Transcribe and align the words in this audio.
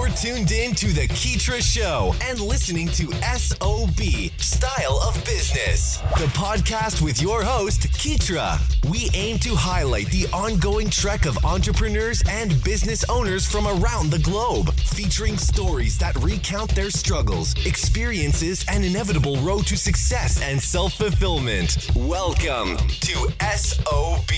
You're 0.00 0.08
tuned 0.08 0.50
in 0.50 0.74
to 0.76 0.86
The 0.94 1.06
Keetria 1.08 1.60
Show 1.60 2.14
and 2.22 2.40
listening 2.40 2.88
to 2.88 3.12
SOB, 3.36 4.00
Style 4.38 4.98
of 5.06 5.14
Business, 5.26 5.98
the 6.16 6.24
podcast 6.32 7.02
with 7.02 7.20
your 7.20 7.42
host, 7.42 7.82
Keetria. 7.82 8.58
We 8.90 9.10
aim 9.12 9.38
to 9.40 9.54
highlight 9.54 10.06
the 10.06 10.26
ongoing 10.32 10.88
trek 10.88 11.26
of 11.26 11.44
entrepreneurs 11.44 12.22
and 12.30 12.64
business 12.64 13.04
owners 13.10 13.46
from 13.46 13.66
around 13.66 14.10
the 14.10 14.20
globe, 14.20 14.72
featuring 14.72 15.36
stories 15.36 15.98
that 15.98 16.16
recount 16.16 16.74
their 16.74 16.88
struggles, 16.88 17.54
experiences, 17.66 18.64
and 18.70 18.86
inevitable 18.86 19.36
road 19.42 19.66
to 19.66 19.76
success 19.76 20.40
and 20.40 20.58
self 20.62 20.94
fulfillment. 20.94 21.90
Welcome 21.94 22.78
to 22.78 23.28
SOB. 23.54 24.30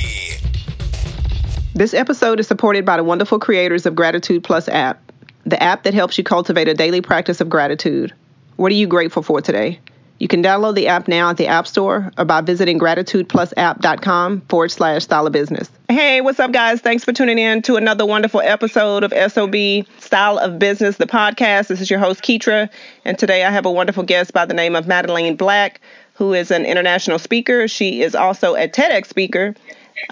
This 1.74 1.94
episode 1.94 2.40
is 2.40 2.48
supported 2.48 2.84
by 2.84 2.96
the 2.96 3.04
wonderful 3.04 3.38
creators 3.38 3.86
of 3.86 3.94
Gratitude 3.94 4.42
Plus 4.42 4.68
app, 4.68 5.11
the 5.44 5.62
app 5.62 5.82
that 5.84 5.94
helps 5.94 6.18
you 6.18 6.24
cultivate 6.24 6.68
a 6.68 6.74
daily 6.74 7.00
practice 7.00 7.40
of 7.40 7.48
gratitude. 7.48 8.12
What 8.56 8.70
are 8.72 8.76
you 8.76 8.86
grateful 8.86 9.22
for 9.22 9.40
today? 9.40 9.80
You 10.22 10.28
can 10.28 10.40
download 10.40 10.76
the 10.76 10.86
app 10.86 11.08
now 11.08 11.30
at 11.30 11.36
the 11.36 11.48
App 11.48 11.66
Store 11.66 12.12
or 12.16 12.24
by 12.24 12.42
visiting 12.42 12.78
gratitudeplusapp.com 12.78 14.42
forward 14.42 14.70
slash 14.70 15.02
style 15.02 15.26
of 15.26 15.32
business. 15.32 15.68
Hey, 15.88 16.20
what's 16.20 16.38
up, 16.38 16.52
guys? 16.52 16.80
Thanks 16.80 17.02
for 17.02 17.12
tuning 17.12 17.38
in 17.38 17.60
to 17.62 17.74
another 17.74 18.06
wonderful 18.06 18.40
episode 18.40 19.02
of 19.02 19.12
SOB 19.32 19.84
Style 19.98 20.38
of 20.38 20.60
Business, 20.60 20.96
the 20.96 21.08
podcast. 21.08 21.66
This 21.66 21.80
is 21.80 21.90
your 21.90 21.98
host, 21.98 22.22
Keetria, 22.22 22.70
and 23.04 23.18
today 23.18 23.42
I 23.42 23.50
have 23.50 23.66
a 23.66 23.70
wonderful 23.72 24.04
guest 24.04 24.32
by 24.32 24.46
the 24.46 24.54
name 24.54 24.76
of 24.76 24.86
Madeleine 24.86 25.34
Black, 25.34 25.80
who 26.14 26.34
is 26.34 26.52
an 26.52 26.66
international 26.66 27.18
speaker. 27.18 27.66
She 27.66 28.02
is 28.02 28.14
also 28.14 28.54
a 28.54 28.68
TEDx 28.68 29.06
speaker 29.06 29.56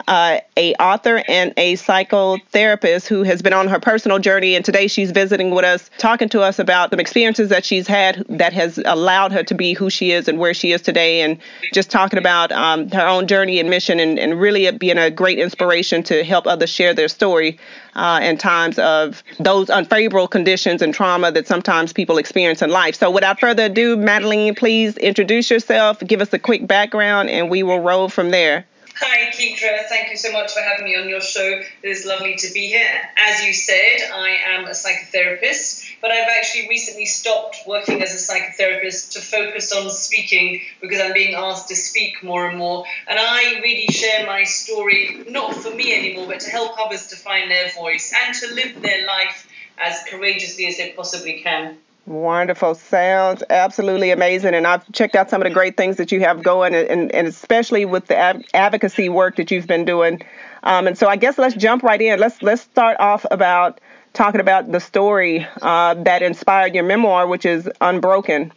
uh, 0.08 0.38
a 0.56 0.74
author 0.74 1.22
and 1.28 1.52
a 1.56 1.74
psychotherapist 1.74 3.06
who 3.06 3.22
has 3.22 3.42
been 3.42 3.52
on 3.52 3.68
her 3.68 3.80
personal 3.80 4.18
journey 4.18 4.54
and 4.54 4.64
today 4.64 4.86
she's 4.86 5.10
visiting 5.10 5.50
with 5.50 5.64
us 5.64 5.90
talking 5.98 6.28
to 6.28 6.40
us 6.42 6.58
about 6.58 6.90
the 6.90 6.98
experiences 6.98 7.48
that 7.48 7.64
she's 7.64 7.86
had 7.86 8.24
that 8.28 8.52
has 8.52 8.78
allowed 8.84 9.32
her 9.32 9.42
to 9.42 9.54
be 9.54 9.72
who 9.72 9.90
she 9.90 10.12
is 10.12 10.28
and 10.28 10.38
where 10.38 10.54
she 10.54 10.72
is 10.72 10.82
today 10.82 11.22
and 11.22 11.38
just 11.72 11.90
talking 11.90 12.18
about 12.18 12.52
um, 12.52 12.88
her 12.90 13.06
own 13.06 13.26
journey 13.26 13.58
and 13.58 13.70
mission 13.70 14.00
and, 14.00 14.18
and 14.18 14.40
really 14.40 14.70
being 14.72 14.98
a 14.98 15.10
great 15.10 15.38
inspiration 15.38 16.02
to 16.02 16.24
help 16.24 16.46
others 16.46 16.70
share 16.70 16.94
their 16.94 17.08
story 17.08 17.58
uh, 17.94 18.20
in 18.22 18.36
times 18.38 18.78
of 18.78 19.22
those 19.38 19.70
unfavorable 19.70 20.28
conditions 20.28 20.82
and 20.82 20.94
trauma 20.94 21.30
that 21.32 21.46
sometimes 21.46 21.92
people 21.92 22.18
experience 22.18 22.62
in 22.62 22.70
life. 22.70 22.94
So, 22.94 23.10
without 23.10 23.40
further 23.40 23.64
ado, 23.64 23.96
Madeleine, 23.96 24.54
please 24.54 24.96
introduce 24.96 25.50
yourself, 25.50 25.98
give 26.00 26.20
us 26.20 26.32
a 26.32 26.38
quick 26.38 26.66
background, 26.66 27.30
and 27.30 27.50
we 27.50 27.62
will 27.62 27.80
roll 27.80 28.08
from 28.08 28.30
there. 28.30 28.64
Hi, 29.02 29.30
Keetria. 29.30 29.86
Thank 29.88 30.10
you 30.10 30.16
so 30.18 30.30
much 30.30 30.52
for 30.52 30.60
having 30.60 30.84
me 30.84 30.94
on 30.94 31.08
your 31.08 31.22
show. 31.22 31.62
It 31.82 31.88
is 31.88 32.04
lovely 32.04 32.34
to 32.34 32.52
be 32.52 32.66
here. 32.66 33.00
As 33.16 33.42
you 33.42 33.54
said, 33.54 34.10
I 34.12 34.36
am 34.46 34.66
a 34.66 34.72
psychotherapist, 34.72 35.90
but 36.02 36.10
I've 36.10 36.28
actually 36.28 36.68
recently 36.68 37.06
stopped 37.06 37.60
working 37.66 38.02
as 38.02 38.12
a 38.12 38.18
psychotherapist 38.32 39.12
to 39.12 39.20
focus 39.22 39.72
on 39.72 39.88
speaking 39.88 40.60
because 40.82 41.00
I'm 41.00 41.14
being 41.14 41.34
asked 41.34 41.68
to 41.68 41.76
speak 41.76 42.22
more 42.22 42.46
and 42.46 42.58
more. 42.58 42.84
And 43.08 43.18
I 43.18 43.60
really 43.62 43.86
share 43.86 44.26
my 44.26 44.44
story, 44.44 45.24
not 45.26 45.54
for 45.54 45.74
me 45.74 45.94
anymore, 45.94 46.26
but 46.26 46.40
to 46.40 46.50
help 46.50 46.78
others 46.78 47.06
to 47.06 47.16
find 47.16 47.50
their 47.50 47.72
voice 47.72 48.12
and 48.26 48.34
to 48.34 48.54
live 48.54 48.82
their 48.82 49.06
life 49.06 49.48
as 49.78 49.98
courageously 50.10 50.66
as 50.66 50.76
they 50.76 50.92
possibly 50.92 51.40
can. 51.40 51.78
Wonderful. 52.06 52.74
Sounds 52.74 53.42
absolutely 53.50 54.10
amazing. 54.10 54.54
And 54.54 54.66
I've 54.66 54.90
checked 54.92 55.14
out 55.14 55.30
some 55.30 55.42
of 55.42 55.46
the 55.46 55.54
great 55.54 55.76
things 55.76 55.96
that 55.98 56.10
you 56.10 56.20
have 56.20 56.42
going, 56.42 56.74
and, 56.74 57.14
and 57.14 57.28
especially 57.28 57.84
with 57.84 58.06
the 58.06 58.16
advocacy 58.54 59.08
work 59.08 59.36
that 59.36 59.50
you've 59.50 59.66
been 59.66 59.84
doing. 59.84 60.22
Um, 60.62 60.86
and 60.86 60.98
so 60.98 61.06
I 61.06 61.16
guess 61.16 61.38
let's 61.38 61.54
jump 61.54 61.82
right 61.82 62.00
in. 62.00 62.18
Let's 62.18 62.42
let's 62.42 62.62
start 62.62 62.96
off 62.98 63.24
about 63.30 63.80
talking 64.12 64.40
about 64.40 64.72
the 64.72 64.80
story 64.80 65.46
uh, 65.62 65.94
that 65.94 66.22
inspired 66.22 66.74
your 66.74 66.84
memoir, 66.84 67.26
which 67.26 67.46
is 67.46 67.70
Unbroken. 67.80 68.52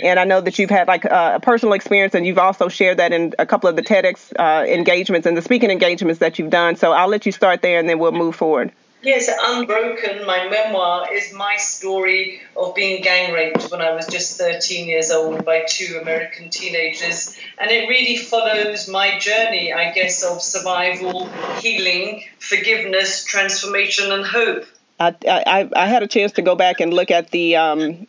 And 0.00 0.20
I 0.20 0.24
know 0.24 0.40
that 0.40 0.58
you've 0.58 0.70
had 0.70 0.86
like 0.86 1.04
uh, 1.04 1.32
a 1.36 1.40
personal 1.40 1.72
experience, 1.74 2.14
and 2.14 2.26
you've 2.26 2.38
also 2.38 2.68
shared 2.68 2.98
that 2.98 3.12
in 3.12 3.32
a 3.38 3.46
couple 3.46 3.68
of 3.70 3.76
the 3.76 3.82
TEDx 3.82 4.32
uh, 4.38 4.64
engagements 4.66 5.26
and 5.26 5.36
the 5.36 5.42
speaking 5.42 5.70
engagements 5.70 6.20
that 6.20 6.38
you've 6.38 6.50
done. 6.50 6.76
So 6.76 6.92
I'll 6.92 7.08
let 7.08 7.26
you 7.26 7.32
start 7.32 7.62
there, 7.62 7.78
and 7.78 7.88
then 7.88 7.98
we'll 7.98 8.12
move 8.12 8.36
forward. 8.36 8.70
Yes, 9.00 9.30
Unbroken, 9.40 10.26
my 10.26 10.48
memoir, 10.48 11.12
is 11.12 11.32
my 11.32 11.56
story 11.56 12.40
of 12.56 12.74
being 12.74 13.00
gang 13.00 13.32
raped 13.32 13.70
when 13.70 13.80
I 13.80 13.92
was 13.92 14.08
just 14.08 14.38
13 14.38 14.88
years 14.88 15.12
old 15.12 15.44
by 15.44 15.64
two 15.68 15.98
American 16.02 16.50
teenagers. 16.50 17.38
And 17.58 17.70
it 17.70 17.88
really 17.88 18.16
follows 18.16 18.88
my 18.88 19.18
journey, 19.20 19.72
I 19.72 19.92
guess, 19.92 20.24
of 20.24 20.42
survival, 20.42 21.28
healing, 21.60 22.24
forgiveness, 22.40 23.24
transformation, 23.24 24.10
and 24.10 24.26
hope. 24.26 24.64
I, 24.98 25.14
I, 25.28 25.70
I 25.76 25.86
had 25.86 26.02
a 26.02 26.08
chance 26.08 26.32
to 26.32 26.42
go 26.42 26.56
back 26.56 26.80
and 26.80 26.92
look 26.92 27.12
at 27.12 27.30
the 27.30 27.54
um, 27.54 28.08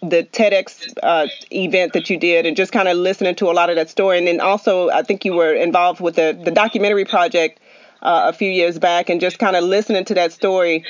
the 0.00 0.22
TEDx 0.22 0.94
uh, 1.02 1.26
event 1.50 1.92
that 1.94 2.08
you 2.08 2.16
did 2.16 2.46
and 2.46 2.56
just 2.56 2.70
kind 2.70 2.86
of 2.86 2.96
listening 2.96 3.34
to 3.34 3.50
a 3.50 3.52
lot 3.52 3.70
of 3.70 3.74
that 3.76 3.90
story. 3.90 4.18
And 4.18 4.28
then 4.28 4.38
also, 4.38 4.90
I 4.90 5.02
think 5.02 5.24
you 5.24 5.34
were 5.34 5.52
involved 5.52 6.00
with 6.00 6.14
the, 6.14 6.40
the 6.44 6.52
documentary 6.52 7.04
project 7.04 7.58
uh, 8.02 8.22
a 8.26 8.32
few 8.32 8.50
years 8.50 8.78
back 8.78 9.08
and 9.08 9.20
just 9.20 9.38
kind 9.38 9.56
of 9.56 9.64
listening 9.64 10.04
to 10.04 10.14
that 10.14 10.32
story 10.32 10.84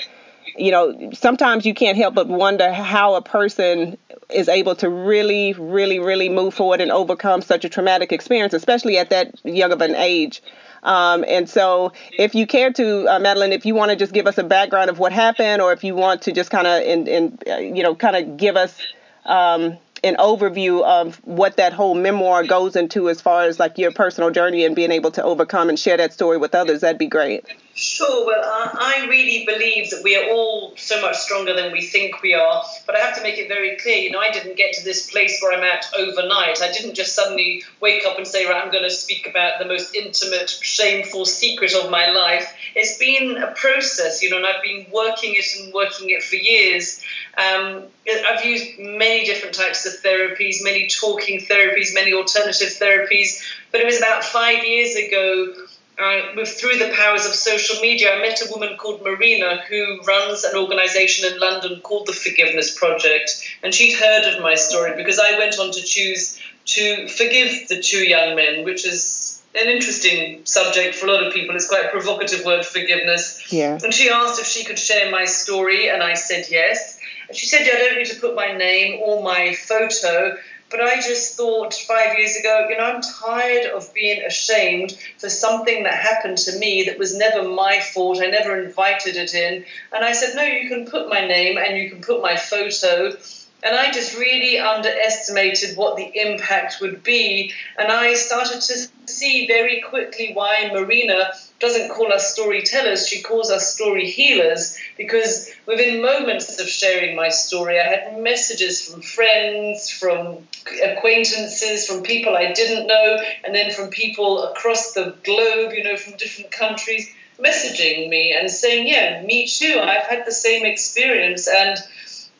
you 0.57 0.71
know 0.71 1.11
sometimes 1.13 1.65
you 1.65 1.75
can't 1.75 1.97
help 1.97 2.15
but 2.15 2.29
wonder 2.29 2.73
how 2.73 3.15
a 3.15 3.23
person 3.23 3.97
is 4.31 4.49
able 4.49 4.75
to 4.75 4.89
really 4.89 5.53
really 5.55 5.99
really 5.99 6.29
move 6.29 6.55
forward 6.55 6.81
and 6.81 6.91
overcome 6.91 7.41
such 7.41 7.65
a 7.65 7.69
traumatic 7.69 8.13
experience 8.13 8.53
especially 8.53 8.99
at 8.99 9.11
that 9.11 9.35
young 9.45 9.73
of 9.73 9.81
an 9.81 9.95
age. 9.95 10.43
Um, 10.83 11.25
and 11.27 11.51
so 11.51 11.93
if 12.19 12.37
you 12.37 12.47
care 12.47 12.73
to 12.73 13.09
uh, 13.09 13.19
madeleine 13.19 13.53
if 13.53 13.67
you 13.67 13.75
want 13.75 13.91
to 13.91 13.97
just 13.97 14.13
give 14.13 14.27
us 14.27 14.39
a 14.39 14.45
background 14.45 14.91
of 14.91 14.99
what 14.99 15.13
happened 15.13 15.61
or 15.61 15.73
if 15.73 15.83
you 15.83 15.95
want 15.95 16.23
to 16.23 16.33
just 16.33 16.51
kind 16.51 16.67
of 16.67 16.83
in 16.83 17.39
uh, 17.49 17.57
you 17.57 17.83
know 17.83 17.95
kind 17.95 18.17
of 18.17 18.37
give 18.37 18.57
us 18.57 18.81
um, 19.25 19.77
an 20.05 20.17
overview 20.17 20.83
of 20.85 21.17
what 21.25 21.57
that 21.57 21.73
whole 21.73 21.95
memoir 21.95 22.45
goes 22.45 22.77
into 22.77 23.09
as 23.09 23.21
far 23.21 23.45
as 23.45 23.59
like 23.59 23.79
your 23.79 23.93
personal 23.93 24.31
journey 24.31 24.65
and 24.65 24.77
being 24.77 24.93
able 24.93 25.11
to 25.13 25.23
overcome 25.23 25.69
and 25.69 25.79
share 25.79 25.97
that 25.97 26.13
story 26.13 26.39
with 26.39 26.55
others 26.55 26.81
that'd 26.81 26.99
be 26.99 27.07
great 27.07 27.45
Sure. 27.79 28.27
Well, 28.27 28.43
I, 28.43 29.07
really 29.09 29.47
believe 29.47 29.91
that 29.91 30.03
we 30.03 30.17
are 30.17 30.29
all 30.33 30.75
so 30.77 31.01
much 31.01 31.17
stronger 31.17 31.55
than 31.55 31.71
we 31.71 31.81
think 31.81 32.23
we 32.23 32.35
are. 32.35 32.65
But 32.85 32.97
I 32.97 32.99
have 32.99 33.17
to 33.17 33.23
make 33.23 33.39
it 33.39 33.47
very 33.47 33.77
clear, 33.77 33.99
you 33.99 34.11
know, 34.11 34.19
I 34.19 34.33
didn't 34.33 34.57
get 34.57 34.73
to 34.75 34.85
this 34.85 35.09
place 35.09 35.39
where 35.41 35.57
I'm 35.57 35.63
at 35.63 35.87
overnight. 35.97 36.61
I 36.61 36.73
didn't 36.73 36.95
just 36.95 37.15
suddenly 37.15 37.63
wake 37.81 38.05
up 38.05 38.19
and 38.19 38.27
say, 38.27 38.47
right, 38.47 38.61
I'm 38.61 38.73
going 38.73 38.83
to 38.83 38.91
speak 38.91 39.29
about 39.29 39.61
the 39.61 39.65
most 39.65 39.95
intimate, 39.95 40.51
shameful 40.51 41.25
secret 41.25 41.73
of 41.75 41.89
my 41.89 42.11
life. 42.11 42.53
It's 42.75 42.99
been 42.99 43.37
a 43.37 43.53
process, 43.53 44.25
you 44.25 44.31
know, 44.31 44.39
and 44.39 44.47
I've 44.47 44.63
been 44.63 44.87
working 44.93 45.37
it 45.37 45.63
and 45.63 45.73
working 45.73 46.11
it 46.11 46.25
for 46.25 46.35
years. 46.35 47.01
Um, 47.37 47.85
I've 48.11 48.45
used 48.45 48.77
many 48.81 49.25
different 49.25 49.55
types 49.55 49.87
of 49.87 49.93
therapies, 50.03 50.65
many 50.65 50.89
talking 50.89 51.39
therapies, 51.39 51.95
many 51.95 52.13
alternative 52.13 52.71
therapies. 52.71 53.41
But 53.71 53.83
it 53.83 53.87
was 53.87 53.99
about 53.99 54.25
five 54.25 54.65
years 54.65 54.97
ago 54.97 55.55
uh, 55.99 56.33
with 56.37 56.49
through 56.49 56.79
the 56.79 56.93
powers 56.95 57.27
of 57.27 57.35
social 57.35 57.81
media, 57.81 58.15
I 58.15 58.21
met 58.21 58.41
a 58.41 58.51
woman 58.51 58.77
called 58.77 59.03
Marina 59.03 59.63
who 59.69 60.01
runs 60.03 60.45
an 60.45 60.57
organization 60.57 61.33
in 61.33 61.41
London 61.41 61.81
called 61.81 62.07
the 62.07 62.13
Forgiveness 62.13 62.77
Project. 62.77 63.43
And 63.63 63.75
she'd 63.75 63.99
heard 63.99 64.25
of 64.33 64.43
my 64.43 64.55
story 64.55 64.95
because 64.97 65.19
I 65.19 65.39
went 65.39 65.59
on 65.59 65.73
to 65.73 65.83
choose 65.83 66.41
to 66.67 67.09
forgive 67.09 67.69
the 67.69 67.83
two 67.83 68.05
young 68.05 68.37
men, 68.37 68.65
which 68.65 68.87
is 68.87 69.43
an 69.55 69.69
interesting 69.69 70.45
subject 70.45 70.95
for 70.95 71.07
a 71.07 71.13
lot 71.13 71.27
of 71.27 71.33
people. 71.33 71.57
It's 71.57 71.69
quite 71.69 71.87
a 71.87 71.89
provocative 71.89 72.45
word, 72.45 72.65
forgiveness. 72.65 73.53
Yeah. 73.53 73.79
And 73.83 73.93
she 73.93 74.11
asked 74.11 74.41
if 74.41 74.47
she 74.47 74.65
could 74.65 74.79
share 74.79 75.11
my 75.11 75.25
story, 75.25 75.89
and 75.89 76.03
I 76.03 76.15
said 76.15 76.47
yes. 76.51 77.01
And 77.29 77.37
she 77.37 77.47
said, 77.47 77.67
yeah, 77.67 77.75
I 77.75 77.79
don't 77.79 77.99
need 77.99 78.07
to 78.07 78.21
put 78.21 78.35
my 78.35 78.53
name 78.53 79.01
or 79.03 79.23
my 79.23 79.55
photo 79.55 80.37
but 80.71 80.81
I 80.81 80.97
just 80.97 81.37
thought 81.37 81.75
five 81.75 82.19
years 82.19 82.37
ago, 82.37 82.67
you 82.69 82.77
know, 82.77 82.85
I'm 82.85 83.01
tired 83.01 83.67
of 83.73 83.93
being 83.95 84.23
ashamed 84.23 84.93
for 85.17 85.29
something 85.29 85.85
that 85.85 85.95
happened 85.95 86.39
to 86.39 86.59
me 86.59 86.85
that 86.85 86.99
was 86.99 87.17
never 87.17 87.49
my 87.49 87.81
fault. 87.81 88.21
I 88.21 88.27
never 88.27 88.63
invited 88.63 89.17
it 89.17 89.35
in. 89.35 89.65
And 89.93 90.05
I 90.05 90.13
said, 90.13 90.35
no, 90.35 90.43
you 90.43 90.69
can 90.69 90.87
put 90.87 91.09
my 91.09 91.27
name 91.27 91.57
and 91.57 91.79
you 91.79 91.91
can 91.91 92.03
put 92.03 92.21
my 92.21 92.37
photo. 92.37 93.17
And 93.63 93.75
I 93.75 93.91
just 93.93 94.17
really 94.17 94.59
underestimated 94.59 95.77
what 95.77 95.97
the 95.97 96.11
impact 96.15 96.77
would 96.81 97.03
be. 97.03 97.53
And 97.79 97.91
I 97.91 98.15
started 98.15 98.61
to 98.61 98.89
see 99.09 99.47
very 99.47 99.81
quickly 99.81 100.31
why 100.33 100.71
Marina 100.73 101.33
doesn't 101.61 101.91
call 101.91 102.13
us 102.13 102.33
storytellers, 102.33 103.07
she 103.09 103.23
calls 103.23 103.51
us 103.51 103.75
story 103.75 104.09
healers. 104.09 104.77
Because 104.97 105.51
within 105.67 106.03
moments 106.03 106.61
of 106.61 106.69
sharing 106.69 107.17
my 107.17 107.29
story, 107.31 107.81
I 107.81 107.85
had 107.85 108.19
messages 108.21 108.83
from 108.83 109.01
friends, 109.01 109.91
from 109.91 110.47
acquaintances, 110.83 111.87
from 111.87 112.03
people 112.03 112.37
I 112.37 112.53
didn't 112.53 112.87
know, 112.87 113.19
and 113.45 113.55
then 113.55 113.73
from 113.73 113.91
people 113.91 114.45
across 114.45 114.93
the 114.93 115.15
globe, 115.25 115.73
you 115.73 115.83
know, 115.83 115.97
from 115.97 116.17
different 116.17 116.51
countries, 116.51 117.13
messaging 117.39 118.09
me 118.09 118.33
and 118.33 118.51
saying, 118.51 118.87
Yeah, 118.87 119.23
me 119.23 119.47
too, 119.47 119.79
I've 119.81 120.07
had 120.07 120.27
the 120.27 120.33
same 120.33 120.65
experience. 120.65 121.49
And 121.49 121.79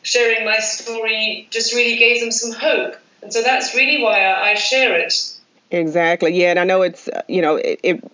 sharing 0.01 0.45
my 0.45 0.59
story 0.59 1.47
just 1.49 1.73
really 1.73 1.97
gave 1.97 2.21
them 2.21 2.31
some 2.31 2.51
hope. 2.51 2.95
And 3.21 3.33
so 3.33 3.41
that's 3.41 3.75
really 3.75 4.01
why 4.01 4.25
I 4.25 4.53
share 4.55 4.95
it. 4.97 5.35
Exactly. 5.71 6.33
Yeah, 6.33 6.49
and 6.49 6.59
I 6.59 6.63
know 6.63 6.81
it's 6.81 7.09
you 7.27 7.41
know 7.41 7.55
it, 7.57 7.79
it 7.83 8.11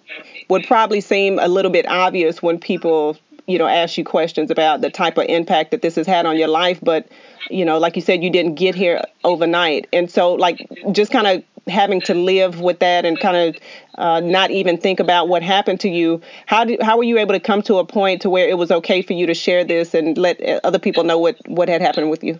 would 0.50 0.66
probably 0.68 1.02
seem 1.02 1.40
a 1.40 1.48
little 1.48 1.72
bit 1.72 1.88
obvious 1.88 2.42
when 2.42 2.60
people 2.60 3.18
you 3.48 3.60
know, 3.60 3.68
ask 3.68 3.98
you 3.98 4.04
questions 4.04 4.50
about 4.50 4.82
the 4.82 4.90
type 4.90 5.18
of 5.18 5.26
impact 5.26 5.72
that 5.72 5.82
this 5.82 5.96
has 5.96 6.08
had 6.08 6.26
on 6.26 6.38
your 6.38 6.48
life. 6.48 6.80
But, 6.82 7.08
you 7.50 7.64
know, 7.64 7.78
like 7.78 7.96
you 7.96 8.02
said, 8.02 8.24
you 8.24 8.30
didn't 8.30 8.56
get 8.56 8.76
here 8.76 9.02
overnight. 9.24 9.88
And 9.94 10.10
so, 10.10 10.34
like, 10.34 10.68
just 10.92 11.12
kind 11.12 11.28
of 11.28 11.44
having 11.68 12.02
to 12.02 12.14
live 12.14 12.60
with 12.60 12.80
that 12.80 13.06
and 13.06 13.20
kind 13.20 13.38
of 13.38 13.62
uh, 13.98 14.20
not 14.20 14.52
even 14.52 14.78
think 14.78 15.00
about 15.00 15.28
what 15.28 15.44
happened 15.44 15.80
to 15.82 15.90
you. 15.90 16.22
How 16.46 16.64
did 16.64 16.82
how 16.82 16.98
were 16.98 17.04
you 17.04 17.18
able 17.18 17.34
to 17.34 17.40
come 17.40 17.62
to 17.64 17.78
a 17.78 17.86
point 17.86 18.22
to 18.24 18.30
where 18.30 18.48
it 18.48 18.58
was 18.58 18.72
okay 18.72 19.02
for 19.02 19.14
you 19.14 19.26
to 19.28 19.34
share 19.34 19.64
this 19.64 19.94
and 19.94 20.18
let 20.18 20.42
other 20.64 20.80
people 20.80 21.04
know 21.04 21.18
what 21.18 21.38
what 21.48 21.70
had 21.70 21.82
happened 21.82 22.10
with 22.10 22.24
you? 22.24 22.40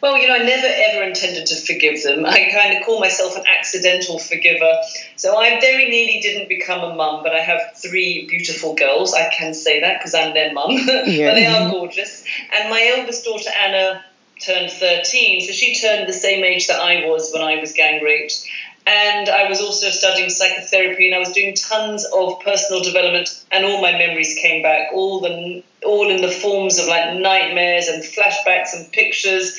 Well, 0.00 0.18
you 0.18 0.28
know, 0.28 0.34
I 0.34 0.38
never 0.38 0.66
ever 0.66 1.02
intended 1.02 1.46
to 1.46 1.56
forgive 1.56 2.02
them. 2.02 2.26
I 2.26 2.50
kind 2.52 2.76
of 2.76 2.84
call 2.84 3.00
myself 3.00 3.36
an 3.36 3.44
accidental 3.46 4.18
forgiver. 4.18 4.78
So 5.16 5.36
I 5.36 5.60
very 5.60 5.88
nearly 5.88 6.20
didn't 6.20 6.48
become 6.48 6.82
a 6.82 6.94
mum, 6.94 7.22
but 7.22 7.34
I 7.34 7.40
have 7.40 7.60
three 7.76 8.26
beautiful 8.26 8.74
girls. 8.74 9.14
I 9.14 9.30
can 9.32 9.54
say 9.54 9.80
that 9.80 9.98
because 9.98 10.14
I'm 10.14 10.34
their 10.34 10.52
mum. 10.52 10.70
Yeah. 10.70 10.86
but 11.28 11.34
they 11.34 11.46
are 11.46 11.70
gorgeous. 11.70 12.24
And 12.52 12.68
my 12.70 12.92
eldest 12.96 13.24
daughter, 13.24 13.50
Anna, 13.50 14.04
turned 14.40 14.70
13. 14.70 15.40
So 15.42 15.52
she 15.52 15.74
turned 15.74 16.08
the 16.08 16.12
same 16.12 16.44
age 16.44 16.66
that 16.66 16.80
I 16.80 17.06
was 17.06 17.32
when 17.32 17.42
I 17.42 17.60
was 17.60 17.72
gang 17.72 18.02
raped. 18.02 18.46
And 18.86 19.28
I 19.28 19.48
was 19.48 19.60
also 19.60 19.90
studying 19.90 20.28
psychotherapy 20.28 21.06
and 21.06 21.14
I 21.14 21.18
was 21.18 21.32
doing 21.32 21.54
tons 21.54 22.04
of 22.04 22.40
personal 22.40 22.82
development 22.82 23.44
and 23.52 23.64
all 23.64 23.80
my 23.80 23.92
memories 23.92 24.36
came 24.40 24.62
back, 24.62 24.90
all 24.92 25.20
the 25.20 25.62
all 25.84 26.10
in 26.10 26.20
the 26.20 26.30
forms 26.30 26.78
of 26.78 26.86
like 26.86 27.18
nightmares 27.18 27.88
and 27.88 28.02
flashbacks 28.02 28.74
and 28.74 28.90
pictures. 28.92 29.58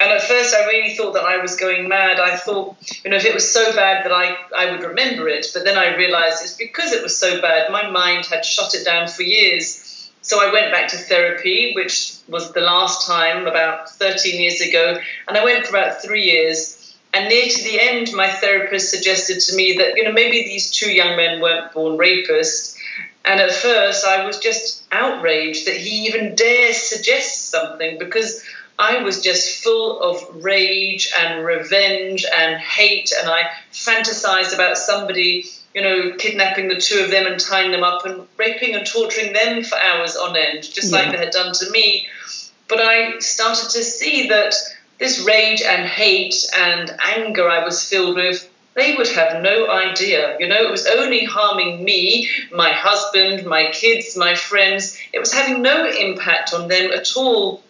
And 0.00 0.10
at 0.10 0.22
first 0.22 0.54
I 0.54 0.66
really 0.66 0.94
thought 0.94 1.14
that 1.14 1.24
I 1.24 1.38
was 1.38 1.56
going 1.56 1.88
mad. 1.88 2.18
I 2.18 2.36
thought, 2.36 2.76
you 3.04 3.10
know, 3.10 3.16
if 3.16 3.24
it 3.24 3.34
was 3.34 3.50
so 3.50 3.74
bad 3.74 4.04
that 4.04 4.12
I, 4.12 4.36
I 4.56 4.70
would 4.70 4.82
remember 4.82 5.28
it. 5.28 5.46
But 5.54 5.64
then 5.64 5.78
I 5.78 5.94
realized 5.96 6.42
it's 6.42 6.56
because 6.56 6.92
it 6.92 7.02
was 7.02 7.16
so 7.16 7.40
bad, 7.40 7.70
my 7.70 7.90
mind 7.90 8.26
had 8.26 8.44
shut 8.44 8.74
it 8.74 8.84
down 8.84 9.06
for 9.08 9.22
years. 9.22 10.10
So 10.22 10.40
I 10.40 10.52
went 10.52 10.72
back 10.72 10.88
to 10.88 10.96
therapy, 10.96 11.72
which 11.74 12.14
was 12.28 12.52
the 12.52 12.60
last 12.60 13.06
time 13.06 13.46
about 13.46 13.90
13 13.90 14.40
years 14.40 14.60
ago. 14.60 14.98
And 15.28 15.36
I 15.36 15.44
went 15.44 15.66
for 15.66 15.76
about 15.76 16.00
three 16.02 16.22
years. 16.22 16.81
And 17.14 17.28
near 17.28 17.46
to 17.46 17.62
the 17.62 17.78
end, 17.78 18.12
my 18.14 18.30
therapist 18.30 18.90
suggested 18.90 19.40
to 19.40 19.54
me 19.54 19.76
that, 19.78 19.96
you 19.96 20.04
know, 20.04 20.12
maybe 20.12 20.44
these 20.44 20.70
two 20.70 20.90
young 20.90 21.16
men 21.16 21.40
weren't 21.40 21.72
born 21.72 21.98
rapists. 21.98 22.76
And 23.24 23.40
at 23.40 23.52
first, 23.52 24.06
I 24.06 24.24
was 24.24 24.38
just 24.38 24.84
outraged 24.90 25.66
that 25.66 25.76
he 25.76 26.06
even 26.06 26.34
dares 26.34 26.78
suggest 26.78 27.50
something 27.50 27.98
because 27.98 28.42
I 28.78 29.02
was 29.02 29.20
just 29.20 29.62
full 29.62 30.00
of 30.00 30.42
rage 30.42 31.12
and 31.16 31.44
revenge 31.44 32.24
and 32.34 32.58
hate. 32.58 33.12
And 33.16 33.28
I 33.28 33.50
fantasized 33.72 34.54
about 34.54 34.78
somebody, 34.78 35.44
you 35.74 35.82
know, 35.82 36.16
kidnapping 36.16 36.68
the 36.68 36.80
two 36.80 37.00
of 37.00 37.10
them 37.10 37.26
and 37.26 37.38
tying 37.38 37.70
them 37.72 37.84
up 37.84 38.06
and 38.06 38.26
raping 38.38 38.74
and 38.74 38.86
torturing 38.86 39.34
them 39.34 39.62
for 39.62 39.76
hours 39.78 40.16
on 40.16 40.34
end, 40.34 40.62
just 40.62 40.90
yeah. 40.90 40.98
like 40.98 41.12
they 41.12 41.18
had 41.18 41.30
done 41.30 41.52
to 41.52 41.70
me. 41.70 42.08
But 42.68 42.80
I 42.80 43.18
started 43.18 43.68
to 43.70 43.84
see 43.84 44.28
that 44.28 44.54
this 45.02 45.26
rage 45.26 45.62
and 45.62 45.86
hate 45.86 46.48
and 46.56 46.96
anger 47.04 47.48
I 47.48 47.64
was 47.64 47.84
filled 47.84 48.14
with, 48.14 48.48
they 48.74 48.96
would 48.96 49.08
have 49.08 49.42
no 49.42 49.68
idea. 49.68 50.36
You 50.38 50.46
know, 50.46 50.62
it 50.62 50.70
was 50.70 50.86
only 50.86 51.24
harming 51.24 51.84
me, 51.84 52.30
my 52.52 52.70
husband, 52.70 53.44
my 53.44 53.70
kids, 53.72 54.16
my 54.16 54.34
friends. 54.34 54.96
It 55.12 55.18
was 55.18 55.32
having 55.32 55.60
no 55.60 55.90
impact 55.90 56.54
on 56.54 56.68
them 56.68 56.92
at 56.92 57.16
all. 57.16 57.62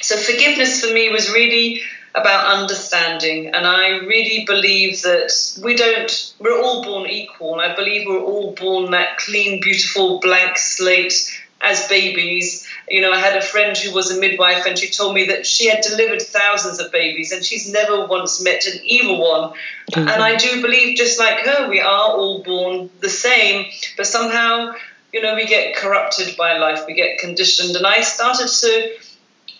So 0.00 0.16
forgiveness 0.16 0.80
for 0.80 0.94
me 0.94 1.10
was 1.10 1.30
really 1.30 1.82
about 2.14 2.46
understanding 2.58 3.48
and 3.48 3.66
i 3.66 3.88
really 3.98 4.44
believe 4.46 5.02
that 5.02 5.30
we 5.62 5.74
don't 5.74 6.32
we're 6.40 6.60
all 6.60 6.82
born 6.82 7.08
equal 7.08 7.60
i 7.60 7.74
believe 7.74 8.08
we're 8.08 8.18
all 8.18 8.52
born 8.54 8.90
that 8.90 9.18
clean 9.18 9.60
beautiful 9.60 10.18
blank 10.18 10.56
slate 10.56 11.38
as 11.60 11.86
babies 11.86 12.66
you 12.90 13.00
know, 13.00 13.12
I 13.12 13.18
had 13.18 13.36
a 13.36 13.42
friend 13.42 13.76
who 13.76 13.92
was 13.92 14.10
a 14.10 14.20
midwife 14.20 14.66
and 14.66 14.78
she 14.78 14.88
told 14.88 15.14
me 15.14 15.26
that 15.26 15.46
she 15.46 15.68
had 15.68 15.82
delivered 15.82 16.22
thousands 16.22 16.78
of 16.78 16.90
babies 16.92 17.32
and 17.32 17.44
she's 17.44 17.70
never 17.70 18.06
once 18.06 18.42
met 18.42 18.66
an 18.66 18.80
evil 18.84 19.20
one. 19.20 19.52
Mm-hmm. 19.92 20.08
And 20.08 20.22
I 20.22 20.36
do 20.36 20.62
believe, 20.62 20.96
just 20.96 21.18
like 21.18 21.40
her, 21.40 21.68
we 21.68 21.80
are 21.80 22.10
all 22.10 22.42
born 22.42 22.90
the 23.00 23.08
same, 23.08 23.66
but 23.96 24.06
somehow, 24.06 24.74
you 25.12 25.20
know, 25.20 25.34
we 25.34 25.46
get 25.46 25.76
corrupted 25.76 26.36
by 26.36 26.58
life, 26.58 26.84
we 26.86 26.94
get 26.94 27.18
conditioned. 27.18 27.76
And 27.76 27.86
I 27.86 28.00
started 28.00 28.48
to, 28.48 28.96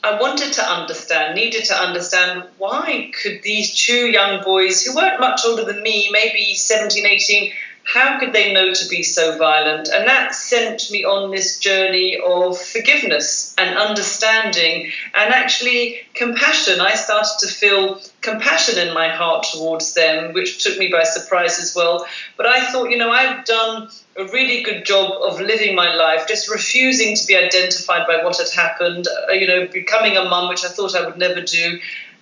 I 0.05 0.21
wanted 0.21 0.53
to 0.55 0.63
understand, 0.63 1.35
needed 1.35 1.65
to 1.67 1.75
understand 1.75 2.45
why 2.59 3.11
could 3.23 3.43
these 3.43 3.75
two 3.75 4.07
young 4.07 4.43
boys 4.45 4.83
who 4.83 4.95
weren't 4.95 5.21
much 5.21 5.43
older 5.47 5.65
than 5.65 5.83
me, 5.83 6.09
maybe 6.13 6.55
17, 6.55 7.07
18, 7.07 7.53
how 7.89 8.19
could 8.19 8.35
they 8.35 8.53
know 8.53 8.75
to 8.75 8.89
be 8.89 9.03
so 9.03 9.39
violent? 9.39 9.89
And 9.89 10.07
that 10.07 10.35
sent 10.35 10.91
me 10.91 11.05
on 11.05 11.31
this 11.31 11.59
journey 11.59 12.19
of 12.23 12.61
forgiveness 12.61 13.55
and 13.57 13.79
understanding 13.79 14.91
and 15.15 15.33
actually 15.33 16.01
compassion. 16.13 16.83
I 16.83 16.95
started 16.95 17.39
to 17.41 17.49
feel 17.49 17.99
compassion 18.21 18.77
in 18.87 18.93
my 18.93 19.09
heart 19.09 19.47
towards 19.51 19.95
them, 19.95 20.35
which 20.35 20.63
took 20.63 20.79
me 20.79 20.89
by 20.89 21.05
surprise 21.05 21.59
as 21.59 21.75
well. 21.75 22.07
But 22.37 22.45
I 22.45 22.71
thought, 22.71 22.91
you 22.91 22.99
know, 22.99 23.11
I've 23.11 23.47
done 23.47 23.89
a 24.17 24.25
really 24.25 24.63
good 24.63 24.85
job 24.85 25.23
of 25.23 25.41
living 25.41 25.75
my 25.75 25.95
life, 25.95 26.29
just 26.29 26.51
refusing 26.51 27.17
to 27.17 27.27
be 27.27 27.37
identified 27.37 28.07
by 28.07 28.23
what 28.23 28.37
had 28.37 28.51
happened, 28.51 29.07
uh, 29.09 29.33
you 29.33 29.47
know, 29.47 29.67
becoming 29.67 30.19
a 30.19 30.25
mum, 30.25 30.51
which 30.51 30.63
I 30.63 30.69
thought 30.69 30.95
I 30.95 31.07
would 31.07 31.17
never 31.17 31.41
do. 31.41 31.81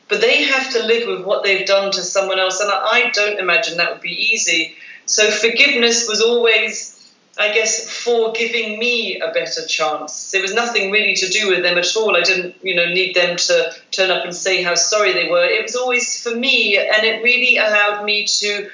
But 0.09 0.21
they 0.21 0.45
have 0.45 0.73
to 0.75 0.85
live 0.85 1.09
with 1.09 1.25
what 1.25 1.43
they've 1.43 1.67
done 1.67 1.91
to 1.91 2.03
someone 2.03 2.39
else, 2.39 2.61
and 2.61 2.71
I 2.71 3.11
don't 3.13 3.41
imagine 3.41 3.79
that 3.79 3.91
would 3.91 4.03
be 4.03 4.33
easy. 4.33 4.77
So 5.07 5.31
forgiveness 5.31 6.09
was 6.09 6.21
always, 6.21 7.15
I 7.39 7.53
guess, 7.53 7.89
for 7.89 8.33
giving 8.33 8.79
me 8.79 9.21
a 9.21 9.33
better 9.33 9.65
chance. 9.67 10.31
There 10.33 10.43
was 10.43 10.53
nothing 10.53 10.91
really 10.91 11.15
to 11.17 11.29
do 11.29 11.49
with 11.49 11.63
them 11.63 11.79
at 11.79 11.97
all. 11.97 12.17
I 12.17 12.23
didn't, 12.23 12.57
you 12.63 12.75
know, 12.75 12.87
need 12.87 13.15
them 13.15 13.37
to 13.37 13.73
turn 13.93 14.11
up 14.11 14.25
and 14.25 14.35
say 14.35 14.63
how 14.63 14.75
sorry 14.75 15.13
they 15.13 15.29
were. 15.29 15.45
It 15.45 15.63
was 15.63 15.77
always 15.77 16.23
for 16.23 16.35
me, 16.35 16.77
and 16.77 17.05
it 17.05 17.23
really 17.23 17.57
allowed 17.57 18.05
me 18.05 18.25
to 18.25 18.69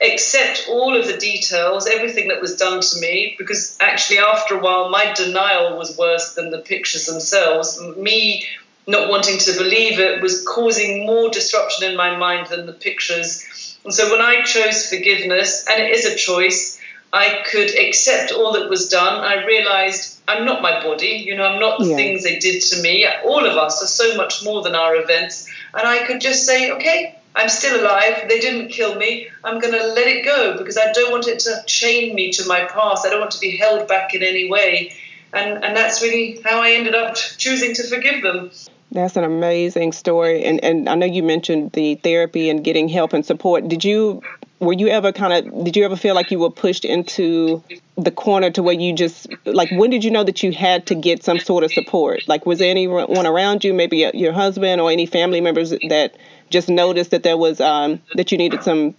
accept 0.00 0.66
all 0.68 0.96
of 0.96 1.06
the 1.06 1.16
details, 1.16 1.86
everything 1.88 2.28
that 2.28 2.40
was 2.40 2.56
done 2.56 2.80
to 2.80 3.00
me, 3.00 3.34
because 3.36 3.76
actually, 3.80 4.18
after 4.18 4.56
a 4.56 4.60
while, 4.60 4.90
my 4.90 5.12
denial 5.12 5.76
was 5.76 5.96
worse 5.96 6.34
than 6.34 6.50
the 6.50 6.58
pictures 6.58 7.06
themselves. 7.06 7.80
Me 7.96 8.46
not 8.86 9.08
wanting 9.08 9.38
to 9.38 9.52
believe 9.52 9.98
it 9.98 10.22
was 10.22 10.44
causing 10.44 11.04
more 11.04 11.30
disruption 11.30 11.88
in 11.88 11.96
my 11.96 12.16
mind 12.16 12.46
than 12.46 12.64
the 12.66 12.72
pictures 12.72 13.67
and 13.84 13.94
so 13.94 14.10
when 14.10 14.20
I 14.20 14.42
chose 14.42 14.88
forgiveness, 14.88 15.66
and 15.70 15.82
it 15.82 15.92
is 15.92 16.04
a 16.04 16.16
choice, 16.16 16.80
I 17.12 17.42
could 17.50 17.70
accept 17.78 18.32
all 18.32 18.52
that 18.52 18.68
was 18.68 18.88
done. 18.88 19.24
I 19.24 19.44
realized 19.44 20.20
I'm 20.28 20.44
not 20.44 20.60
my 20.60 20.82
body, 20.82 21.24
you 21.26 21.36
know, 21.36 21.44
I'm 21.44 21.60
not 21.60 21.78
the 21.78 21.86
yeah. 21.86 21.96
things 21.96 22.22
they 22.22 22.38
did 22.38 22.60
to 22.62 22.82
me. 22.82 23.06
All 23.24 23.46
of 23.46 23.56
us 23.56 23.82
are 23.82 23.86
so 23.86 24.14
much 24.16 24.44
more 24.44 24.62
than 24.62 24.74
our 24.74 24.94
events. 24.96 25.48
And 25.72 25.86
I 25.86 26.06
could 26.06 26.20
just 26.20 26.44
say, 26.44 26.70
okay, 26.72 27.18
I'm 27.34 27.48
still 27.48 27.80
alive. 27.80 28.28
They 28.28 28.40
didn't 28.40 28.68
kill 28.68 28.96
me. 28.96 29.28
I'm 29.42 29.58
going 29.58 29.72
to 29.72 29.86
let 29.94 30.06
it 30.06 30.24
go 30.24 30.58
because 30.58 30.76
I 30.76 30.92
don't 30.92 31.10
want 31.10 31.28
it 31.28 31.38
to 31.40 31.62
chain 31.66 32.14
me 32.14 32.30
to 32.32 32.46
my 32.46 32.64
past. 32.64 33.06
I 33.06 33.10
don't 33.10 33.20
want 33.20 33.30
to 33.32 33.40
be 33.40 33.56
held 33.56 33.88
back 33.88 34.14
in 34.14 34.22
any 34.22 34.50
way. 34.50 34.92
And, 35.32 35.64
and 35.64 35.76
that's 35.76 36.02
really 36.02 36.40
how 36.44 36.60
I 36.60 36.72
ended 36.72 36.94
up 36.94 37.14
choosing 37.14 37.74
to 37.74 37.84
forgive 37.84 38.22
them. 38.22 38.50
That's 38.90 39.16
an 39.16 39.24
amazing 39.24 39.92
story. 39.92 40.44
And 40.44 40.62
and 40.64 40.88
I 40.88 40.94
know 40.94 41.06
you 41.06 41.22
mentioned 41.22 41.72
the 41.72 41.96
therapy 41.96 42.48
and 42.48 42.64
getting 42.64 42.88
help 42.88 43.12
and 43.12 43.24
support. 43.24 43.68
Did 43.68 43.84
you 43.84 44.22
were 44.60 44.72
you 44.72 44.88
ever 44.88 45.12
kind 45.12 45.32
of 45.32 45.64
did 45.64 45.76
you 45.76 45.84
ever 45.84 45.96
feel 45.96 46.14
like 46.14 46.30
you 46.30 46.38
were 46.38 46.50
pushed 46.50 46.84
into 46.84 47.62
the 47.96 48.10
corner 48.10 48.50
to 48.50 48.62
where 48.62 48.74
you 48.74 48.94
just 48.94 49.28
like 49.44 49.70
when 49.70 49.90
did 49.90 50.04
you 50.04 50.10
know 50.10 50.24
that 50.24 50.42
you 50.42 50.52
had 50.52 50.86
to 50.86 50.94
get 50.94 51.22
some 51.22 51.38
sort 51.38 51.64
of 51.64 51.72
support? 51.72 52.26
Like 52.26 52.46
was 52.46 52.58
there 52.60 52.70
anyone 52.70 53.26
around 53.26 53.62
you, 53.62 53.74
maybe 53.74 54.10
your 54.14 54.32
husband 54.32 54.80
or 54.80 54.90
any 54.90 55.06
family 55.06 55.40
members 55.40 55.70
that 55.70 56.16
just 56.50 56.68
noticed 56.68 57.10
that 57.10 57.22
there 57.22 57.36
was 57.36 57.60
um, 57.60 58.00
that 58.14 58.32
you 58.32 58.38
needed 58.38 58.62
some 58.62 58.94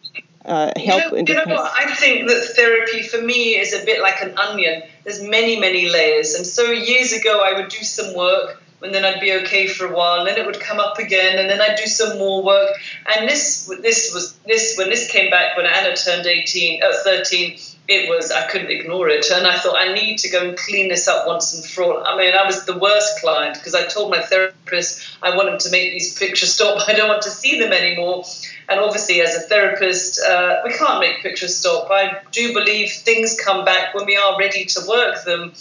uh, 0.46 0.72
help? 0.78 1.12
You 1.12 1.24
know, 1.24 1.34
you 1.34 1.34
know 1.34 1.56
what? 1.56 1.72
I 1.76 1.94
think 1.96 2.28
that 2.30 2.54
therapy 2.56 3.02
for 3.02 3.22
me 3.22 3.58
is 3.58 3.74
a 3.74 3.84
bit 3.86 4.02
like 4.02 4.22
an 4.22 4.38
onion. 4.38 4.84
There's 5.04 5.22
many, 5.22 5.60
many 5.60 5.90
layers. 5.90 6.36
And 6.36 6.46
so 6.46 6.72
years 6.72 7.12
ago, 7.12 7.44
I 7.44 7.60
would 7.60 7.70
do 7.70 7.84
some 7.84 8.16
work 8.16 8.62
and 8.82 8.94
then 8.94 9.04
I'd 9.06 9.20
be 9.20 9.34
okay 9.34 9.68
for 9.68 9.86
a 9.86 9.96
while, 9.96 10.20
and 10.20 10.28
then 10.28 10.38
it 10.38 10.46
would 10.46 10.60
come 10.60 10.80
up 10.80 11.00
again, 11.00 11.38
and 11.38 11.50
then 11.50 11.62
I'd 11.62 11.78
do 11.78 11.86
some 11.86 12.18
more 12.18 12.44
work. 12.44 12.76
And 13.16 13.28
this, 13.28 13.72
this 13.82 14.14
was 14.14 14.38
this 14.46 14.76
when 14.78 14.90
this 14.90 15.10
came 15.12 15.30
back 15.30 15.58
when 15.58 15.66
Anna 15.66 15.96
turned 15.96 16.26
18, 16.26 16.82
uh, 16.84 16.88
13. 17.04 17.58
It 17.88 18.08
was 18.08 18.32
I 18.32 18.48
couldn't 18.48 18.70
ignore 18.70 19.10
it, 19.10 19.26
and 19.32 19.48
I 19.48 19.58
thought 19.58 19.76
I 19.76 19.94
need 19.94 20.20
to 20.20 20.30
go 20.30 20.48
and 20.48 20.58
clean 20.58 20.90
this 20.90 21.08
up 21.08 21.26
once 21.26 21.54
and 21.54 21.66
for 21.66 21.84
all. 21.84 22.04
I 22.06 22.16
mean, 22.16 22.34
I 22.36 22.46
was 22.46 22.66
the 22.66 22.78
worst 22.78 23.20
client 23.20 23.56
because 23.56 23.74
I 23.74 23.86
told 23.88 24.12
my 24.12 24.22
therapist 24.22 25.18
I 25.24 25.36
want 25.36 25.50
him 25.50 25.58
to 25.58 25.72
make 25.72 25.92
these 25.92 26.18
pictures 26.18 26.54
stop. 26.54 26.82
I 26.88 26.94
don't 26.94 27.10
want 27.10 27.24
to 27.24 27.32
see 27.32 27.60
them 27.60 27.74
anymore. 27.74 28.26
And 28.70 28.80
obviously, 28.80 29.22
as 29.22 29.36
a 29.36 29.40
therapist, 29.40 30.22
uh, 30.24 30.62
we 30.64 30.72
can't 30.72 31.00
make 31.00 31.24
pictures 31.24 31.56
stop. 31.56 31.90
I 31.90 32.22
do 32.32 32.54
believe 32.54 32.92
things 32.92 33.36
come 33.44 33.66
back 33.66 33.96
when 33.96 34.06
we 34.06 34.16
are 34.16 34.38
ready 34.38 34.66
to 34.66 34.82
work 34.88 35.26
them. 35.26 35.54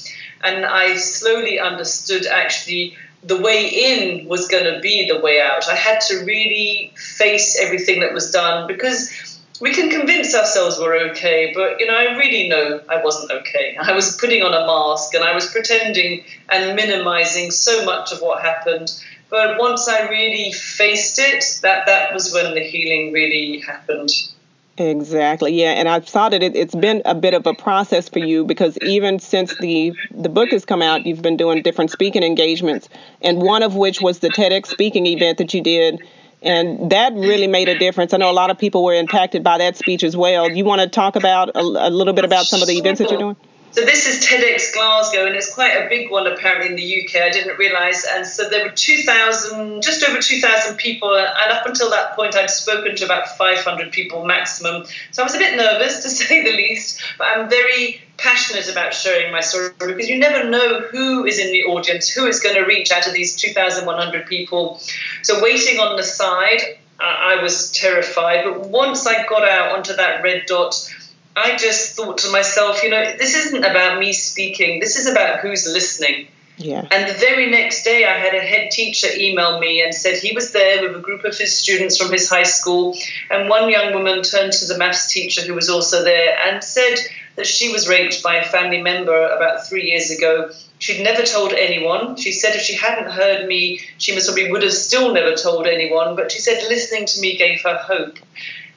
And 0.44 0.64
I 0.66 0.96
slowly 0.96 1.58
understood 1.58 2.26
actually 2.26 2.96
the 3.22 3.40
way 3.40 3.68
in 3.68 4.28
was 4.28 4.48
going 4.48 4.64
to 4.64 4.80
be 4.80 5.08
the 5.08 5.20
way 5.20 5.40
out. 5.40 5.68
I 5.68 5.74
had 5.74 6.00
to 6.02 6.24
really 6.24 6.92
face 6.96 7.58
everything 7.60 8.00
that 8.00 8.12
was 8.12 8.30
done 8.30 8.66
because 8.66 9.38
we 9.60 9.74
can 9.74 9.90
convince 9.90 10.34
ourselves 10.34 10.78
we're 10.78 11.10
okay, 11.10 11.52
but 11.54 11.80
you 11.80 11.86
know, 11.86 11.96
I 11.96 12.16
really 12.16 12.48
know 12.48 12.80
I 12.88 13.02
wasn't 13.02 13.32
okay. 13.32 13.76
I 13.80 13.92
was 13.92 14.16
putting 14.16 14.42
on 14.42 14.54
a 14.54 14.66
mask 14.66 15.14
and 15.14 15.24
I 15.24 15.34
was 15.34 15.50
pretending 15.50 16.24
and 16.48 16.76
minimizing 16.76 17.50
so 17.50 17.84
much 17.84 18.12
of 18.12 18.20
what 18.20 18.42
happened. 18.42 18.92
But 19.30 19.58
once 19.58 19.88
I 19.88 20.08
really 20.08 20.52
faced 20.52 21.18
it, 21.18 21.44
that 21.62 21.86
that 21.86 22.14
was 22.14 22.32
when 22.32 22.54
the 22.54 22.62
healing 22.62 23.12
really 23.12 23.60
happened. 23.60 24.10
Exactly. 24.78 25.52
Yeah, 25.52 25.72
and 25.72 25.88
I 25.88 26.00
saw 26.00 26.28
that 26.28 26.42
it, 26.42 26.54
has 26.54 26.74
been 26.74 27.02
a 27.04 27.14
bit 27.14 27.34
of 27.34 27.46
a 27.46 27.54
process 27.54 28.08
for 28.08 28.20
you 28.20 28.44
because 28.44 28.78
even 28.82 29.18
since 29.18 29.56
the 29.56 29.92
the 30.12 30.28
book 30.28 30.50
has 30.50 30.64
come 30.64 30.82
out, 30.82 31.04
you've 31.04 31.22
been 31.22 31.36
doing 31.36 31.62
different 31.62 31.90
speaking 31.90 32.22
engagements, 32.22 32.88
and 33.20 33.42
one 33.42 33.62
of 33.62 33.74
which 33.74 34.00
was 34.00 34.20
the 34.20 34.28
TEDx 34.28 34.66
speaking 34.66 35.06
event 35.06 35.38
that 35.38 35.52
you 35.52 35.62
did, 35.62 36.00
and 36.42 36.90
that 36.90 37.12
really 37.14 37.48
made 37.48 37.68
a 37.68 37.78
difference. 37.78 38.14
I 38.14 38.18
know 38.18 38.30
a 38.30 38.32
lot 38.32 38.50
of 38.50 38.58
people 38.58 38.84
were 38.84 38.94
impacted 38.94 39.42
by 39.42 39.58
that 39.58 39.76
speech 39.76 40.04
as 40.04 40.16
well. 40.16 40.48
You 40.48 40.64
want 40.64 40.80
to 40.80 40.88
talk 40.88 41.16
about 41.16 41.50
a, 41.56 41.60
a 41.60 41.90
little 41.90 42.14
bit 42.14 42.24
about 42.24 42.46
some 42.46 42.62
of 42.62 42.68
the 42.68 42.78
events 42.78 43.00
that 43.00 43.10
you're 43.10 43.18
doing? 43.18 43.36
So 43.70 43.84
this 43.84 44.06
is 44.06 44.24
TEDx 44.24 44.72
Glasgow, 44.72 45.26
and 45.26 45.36
it's 45.36 45.52
quite 45.52 45.72
a 45.72 45.88
big 45.88 46.10
one 46.10 46.26
apparently 46.26 46.70
in 46.70 46.76
the 46.76 47.04
UK. 47.04 47.22
I 47.22 47.30
didn't 47.30 47.58
realise, 47.58 48.06
and 48.10 48.26
so 48.26 48.48
there 48.48 48.64
were 48.64 48.72
2,000, 48.72 49.82
just 49.82 50.02
over 50.02 50.20
2,000 50.20 50.76
people, 50.76 51.14
and 51.14 51.52
up 51.52 51.66
until 51.66 51.90
that 51.90 52.16
point, 52.16 52.34
I'd 52.34 52.48
spoken 52.48 52.96
to 52.96 53.04
about 53.04 53.36
500 53.36 53.92
people 53.92 54.24
maximum. 54.24 54.86
So 55.12 55.22
I 55.22 55.24
was 55.24 55.34
a 55.34 55.38
bit 55.38 55.56
nervous, 55.56 56.02
to 56.02 56.08
say 56.08 56.42
the 56.42 56.52
least, 56.52 57.02
but 57.18 57.26
I'm 57.26 57.50
very 57.50 58.00
passionate 58.16 58.70
about 58.70 58.94
sharing 58.94 59.30
my 59.30 59.40
story 59.40 59.70
because 59.78 60.08
you 60.08 60.18
never 60.18 60.48
know 60.48 60.80
who 60.80 61.26
is 61.26 61.38
in 61.38 61.52
the 61.52 61.64
audience, 61.64 62.08
who 62.08 62.26
is 62.26 62.40
going 62.40 62.56
to 62.56 62.62
reach 62.62 62.90
out 62.90 63.06
of 63.06 63.12
these 63.12 63.36
2,100 63.36 64.26
people. 64.26 64.80
So 65.22 65.42
waiting 65.42 65.78
on 65.78 65.96
the 65.96 66.02
side, 66.02 66.62
I 66.98 67.40
was 67.42 67.70
terrified, 67.70 68.44
but 68.44 68.70
once 68.70 69.06
I 69.06 69.26
got 69.26 69.46
out 69.46 69.76
onto 69.76 69.94
that 69.94 70.22
red 70.22 70.46
dot 70.46 70.74
I 71.38 71.56
just 71.56 71.94
thought 71.94 72.18
to 72.18 72.32
myself, 72.32 72.82
you 72.82 72.90
know, 72.90 73.16
this 73.16 73.34
isn't 73.36 73.64
about 73.64 74.00
me 74.00 74.12
speaking. 74.12 74.80
This 74.80 74.96
is 74.96 75.06
about 75.06 75.40
who's 75.40 75.66
listening. 75.66 76.26
Yeah. 76.56 76.84
And 76.90 77.08
the 77.08 77.14
very 77.14 77.48
next 77.48 77.84
day, 77.84 78.04
I 78.04 78.18
had 78.18 78.34
a 78.34 78.40
head 78.40 78.72
teacher 78.72 79.06
email 79.14 79.60
me 79.60 79.80
and 79.80 79.94
said 79.94 80.18
he 80.18 80.32
was 80.32 80.50
there 80.50 80.82
with 80.82 80.96
a 80.96 81.00
group 81.00 81.24
of 81.24 81.38
his 81.38 81.56
students 81.56 81.96
from 81.96 82.10
his 82.10 82.28
high 82.28 82.42
school. 82.42 82.96
And 83.30 83.48
one 83.48 83.70
young 83.70 83.94
woman 83.94 84.22
turned 84.22 84.52
to 84.54 84.66
the 84.66 84.76
maths 84.76 85.12
teacher 85.12 85.42
who 85.42 85.54
was 85.54 85.70
also 85.70 86.02
there 86.02 86.36
and 86.46 86.62
said 86.62 86.98
that 87.36 87.46
she 87.46 87.72
was 87.72 87.88
raped 87.88 88.22
by 88.24 88.36
a 88.36 88.44
family 88.44 88.82
member 88.82 89.28
about 89.28 89.68
three 89.68 89.84
years 89.84 90.10
ago. 90.10 90.50
She'd 90.80 91.04
never 91.04 91.22
told 91.22 91.52
anyone. 91.52 92.16
She 92.16 92.32
said 92.32 92.56
if 92.56 92.62
she 92.62 92.74
hadn't 92.74 93.12
heard 93.12 93.46
me, 93.46 93.80
she 93.98 94.12
most 94.12 94.26
probably 94.26 94.50
would 94.50 94.64
have 94.64 94.72
still 94.72 95.12
never 95.14 95.36
told 95.36 95.68
anyone. 95.68 96.16
But 96.16 96.32
she 96.32 96.40
said 96.40 96.60
listening 96.68 97.06
to 97.06 97.20
me 97.20 97.36
gave 97.36 97.62
her 97.62 97.76
hope. 97.76 98.18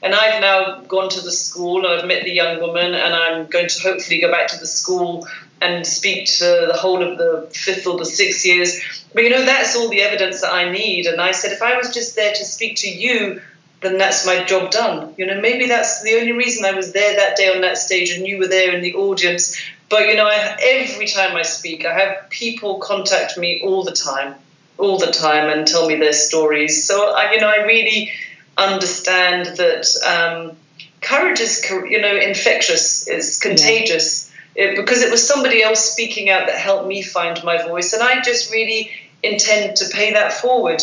And 0.01 0.15
I've 0.15 0.41
now 0.41 0.81
gone 0.81 1.09
to 1.09 1.21
the 1.21 1.31
school, 1.31 1.85
and 1.85 1.99
I've 1.99 2.07
met 2.07 2.23
the 2.23 2.31
young 2.31 2.59
woman, 2.59 2.93
and 2.93 3.13
I'm 3.13 3.47
going 3.47 3.67
to 3.67 3.81
hopefully 3.81 4.19
go 4.19 4.31
back 4.31 4.47
to 4.47 4.59
the 4.59 4.65
school 4.65 5.27
and 5.61 5.85
speak 5.85 6.25
to 6.25 6.65
the 6.67 6.75
whole 6.75 7.03
of 7.03 7.19
the 7.19 7.47
fifth 7.53 7.85
or 7.85 7.97
the 7.97 8.05
sixth 8.05 8.45
years. 8.45 8.81
But 9.13 9.23
you 9.23 9.29
know, 9.29 9.45
that's 9.45 9.75
all 9.75 9.89
the 9.89 10.01
evidence 10.01 10.41
that 10.41 10.51
I 10.51 10.71
need. 10.71 11.05
And 11.05 11.21
I 11.21 11.31
said, 11.31 11.51
if 11.51 11.61
I 11.61 11.77
was 11.77 11.93
just 11.93 12.15
there 12.15 12.33
to 12.33 12.45
speak 12.45 12.77
to 12.77 12.89
you, 12.89 13.41
then 13.81 13.97
that's 13.97 14.25
my 14.25 14.43
job 14.43 14.71
done. 14.71 15.13
You 15.17 15.25
know, 15.25 15.39
maybe 15.39 15.67
that's 15.67 16.01
the 16.01 16.15
only 16.19 16.31
reason 16.31 16.65
I 16.65 16.71
was 16.71 16.93
there 16.93 17.15
that 17.15 17.37
day 17.37 17.53
on 17.53 17.61
that 17.61 17.77
stage 17.77 18.11
and 18.11 18.25
you 18.25 18.37
were 18.37 18.47
there 18.47 18.73
in 18.73 18.81
the 18.81 18.95
audience. 18.95 19.59
But 19.89 20.07
you 20.07 20.15
know, 20.15 20.27
I, 20.27 20.57
every 20.63 21.07
time 21.07 21.35
I 21.35 21.41
speak, 21.41 21.85
I 21.85 21.93
have 21.93 22.29
people 22.29 22.79
contact 22.79 23.37
me 23.37 23.61
all 23.63 23.83
the 23.83 23.91
time, 23.91 24.35
all 24.77 24.97
the 24.97 25.11
time, 25.11 25.49
and 25.49 25.67
tell 25.67 25.87
me 25.87 25.95
their 25.95 26.13
stories. 26.13 26.85
So 26.85 27.13
I, 27.13 27.33
you 27.33 27.39
know, 27.41 27.49
I 27.49 27.65
really 27.65 28.11
understand 28.57 29.45
that 29.57 29.85
um, 30.05 30.55
courage 31.01 31.39
is, 31.39 31.65
you 31.69 32.01
know, 32.01 32.15
infectious, 32.15 33.07
it's 33.07 33.39
contagious. 33.39 34.31
Yeah. 34.55 34.65
It, 34.65 34.75
because 34.75 35.01
it 35.01 35.09
was 35.09 35.25
somebody 35.25 35.63
else 35.63 35.91
speaking 35.91 36.29
out 36.29 36.47
that 36.47 36.57
helped 36.57 36.85
me 36.85 37.01
find 37.01 37.41
my 37.43 37.63
voice, 37.63 37.93
and 37.93 38.03
I 38.03 38.21
just 38.21 38.51
really 38.51 38.91
intend 39.23 39.77
to 39.77 39.89
pay 39.89 40.13
that 40.13 40.33
forward. 40.33 40.81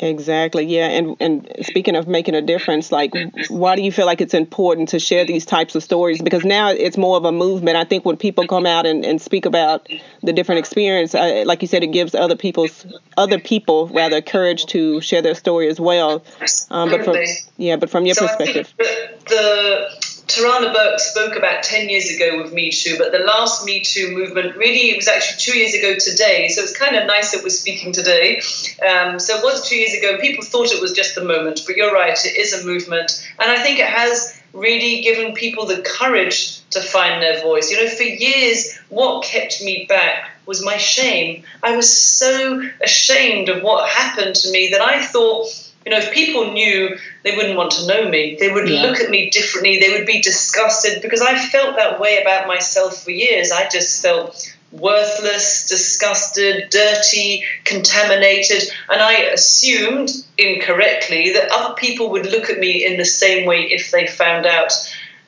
Exactly. 0.00 0.64
Yeah. 0.64 0.88
And 0.88 1.16
and 1.18 1.48
speaking 1.62 1.96
of 1.96 2.06
making 2.06 2.34
a 2.34 2.42
difference, 2.42 2.92
like 2.92 3.12
why 3.48 3.74
do 3.74 3.82
you 3.82 3.90
feel 3.90 4.06
like 4.06 4.20
it's 4.20 4.34
important 4.34 4.90
to 4.90 5.00
share 5.00 5.24
these 5.24 5.44
types 5.44 5.74
of 5.74 5.82
stories? 5.82 6.22
Because 6.22 6.44
now 6.44 6.70
it's 6.70 6.96
more 6.96 7.16
of 7.16 7.24
a 7.24 7.32
movement. 7.32 7.76
I 7.76 7.84
think 7.84 8.04
when 8.04 8.16
people 8.16 8.46
come 8.46 8.64
out 8.64 8.86
and, 8.86 9.04
and 9.04 9.20
speak 9.20 9.44
about 9.44 9.88
the 10.22 10.32
different 10.32 10.60
experience, 10.60 11.14
uh, 11.14 11.42
like 11.46 11.62
you 11.62 11.68
said, 11.68 11.82
it 11.82 11.88
gives 11.88 12.14
other 12.14 12.36
people's 12.36 12.86
other 13.16 13.40
people 13.40 13.88
rather 13.88 14.22
courage 14.22 14.66
to 14.66 15.00
share 15.00 15.22
their 15.22 15.34
story 15.34 15.68
as 15.68 15.80
well. 15.80 16.22
Um, 16.70 16.90
but 16.90 17.04
from 17.04 17.16
yeah, 17.56 17.76
but 17.76 17.90
from 17.90 18.06
your 18.06 18.14
so 18.14 18.28
perspective, 18.28 18.72
the 18.78 20.07
Tarana 20.28 20.74
Burke 20.74 21.00
spoke 21.00 21.36
about 21.36 21.62
10 21.62 21.88
years 21.88 22.10
ago 22.10 22.40
with 22.40 22.52
Me 22.52 22.70
Too, 22.70 22.96
but 22.98 23.12
the 23.12 23.20
last 23.20 23.64
Me 23.64 23.80
Too 23.80 24.14
movement 24.14 24.56
really 24.56 24.90
it 24.90 24.96
was 24.96 25.08
actually 25.08 25.38
two 25.38 25.58
years 25.58 25.74
ago 25.74 25.98
today. 25.98 26.48
So 26.48 26.62
it's 26.62 26.76
kind 26.76 26.96
of 26.96 27.06
nice 27.06 27.32
that 27.32 27.42
we're 27.42 27.48
speaking 27.48 27.92
today. 27.92 28.42
Um, 28.86 29.18
so 29.18 29.38
it 29.38 29.42
was 29.42 29.66
two 29.66 29.76
years 29.76 29.94
ago. 29.94 30.18
People 30.18 30.44
thought 30.44 30.70
it 30.70 30.82
was 30.82 30.92
just 30.92 31.14
the 31.14 31.24
moment, 31.24 31.62
but 31.66 31.76
you're 31.76 31.94
right, 31.94 32.16
it 32.24 32.36
is 32.36 32.52
a 32.52 32.66
movement. 32.66 33.26
And 33.38 33.50
I 33.50 33.62
think 33.62 33.78
it 33.78 33.86
has 33.86 34.38
really 34.52 35.00
given 35.00 35.32
people 35.32 35.64
the 35.64 35.80
courage 35.80 36.60
to 36.70 36.80
find 36.80 37.22
their 37.22 37.40
voice. 37.42 37.70
You 37.70 37.82
know, 37.82 37.90
for 37.90 38.02
years, 38.02 38.78
what 38.90 39.24
kept 39.24 39.62
me 39.62 39.86
back 39.88 40.30
was 40.44 40.62
my 40.62 40.76
shame. 40.76 41.44
I 41.62 41.74
was 41.74 41.90
so 41.90 42.62
ashamed 42.82 43.48
of 43.48 43.62
what 43.62 43.88
happened 43.88 44.34
to 44.36 44.50
me 44.50 44.68
that 44.72 44.82
I 44.82 45.04
thought, 45.04 45.46
you 45.84 45.92
know, 45.92 45.98
if 45.98 46.12
people 46.12 46.52
knew, 46.52 46.96
they 47.22 47.36
wouldn't 47.36 47.56
want 47.56 47.72
to 47.72 47.86
know 47.86 48.08
me. 48.08 48.36
They 48.38 48.52
would 48.52 48.68
yeah. 48.68 48.82
look 48.82 49.00
at 49.00 49.10
me 49.10 49.30
differently. 49.30 49.78
They 49.78 49.96
would 49.96 50.06
be 50.06 50.20
disgusted 50.20 51.00
because 51.02 51.22
I 51.22 51.38
felt 51.38 51.76
that 51.76 51.98
way 51.98 52.20
about 52.20 52.46
myself 52.46 53.02
for 53.04 53.10
years. 53.10 53.52
I 53.52 53.68
just 53.68 54.02
felt 54.02 54.54
worthless, 54.72 55.66
disgusted, 55.66 56.68
dirty, 56.70 57.44
contaminated, 57.64 58.62
and 58.90 59.00
I 59.00 59.14
assumed 59.32 60.10
incorrectly 60.36 61.32
that 61.32 61.50
other 61.50 61.74
people 61.74 62.10
would 62.10 62.26
look 62.26 62.50
at 62.50 62.58
me 62.58 62.84
in 62.84 62.98
the 62.98 63.04
same 63.04 63.46
way 63.46 63.62
if 63.62 63.90
they 63.90 64.06
found 64.06 64.46
out. 64.46 64.72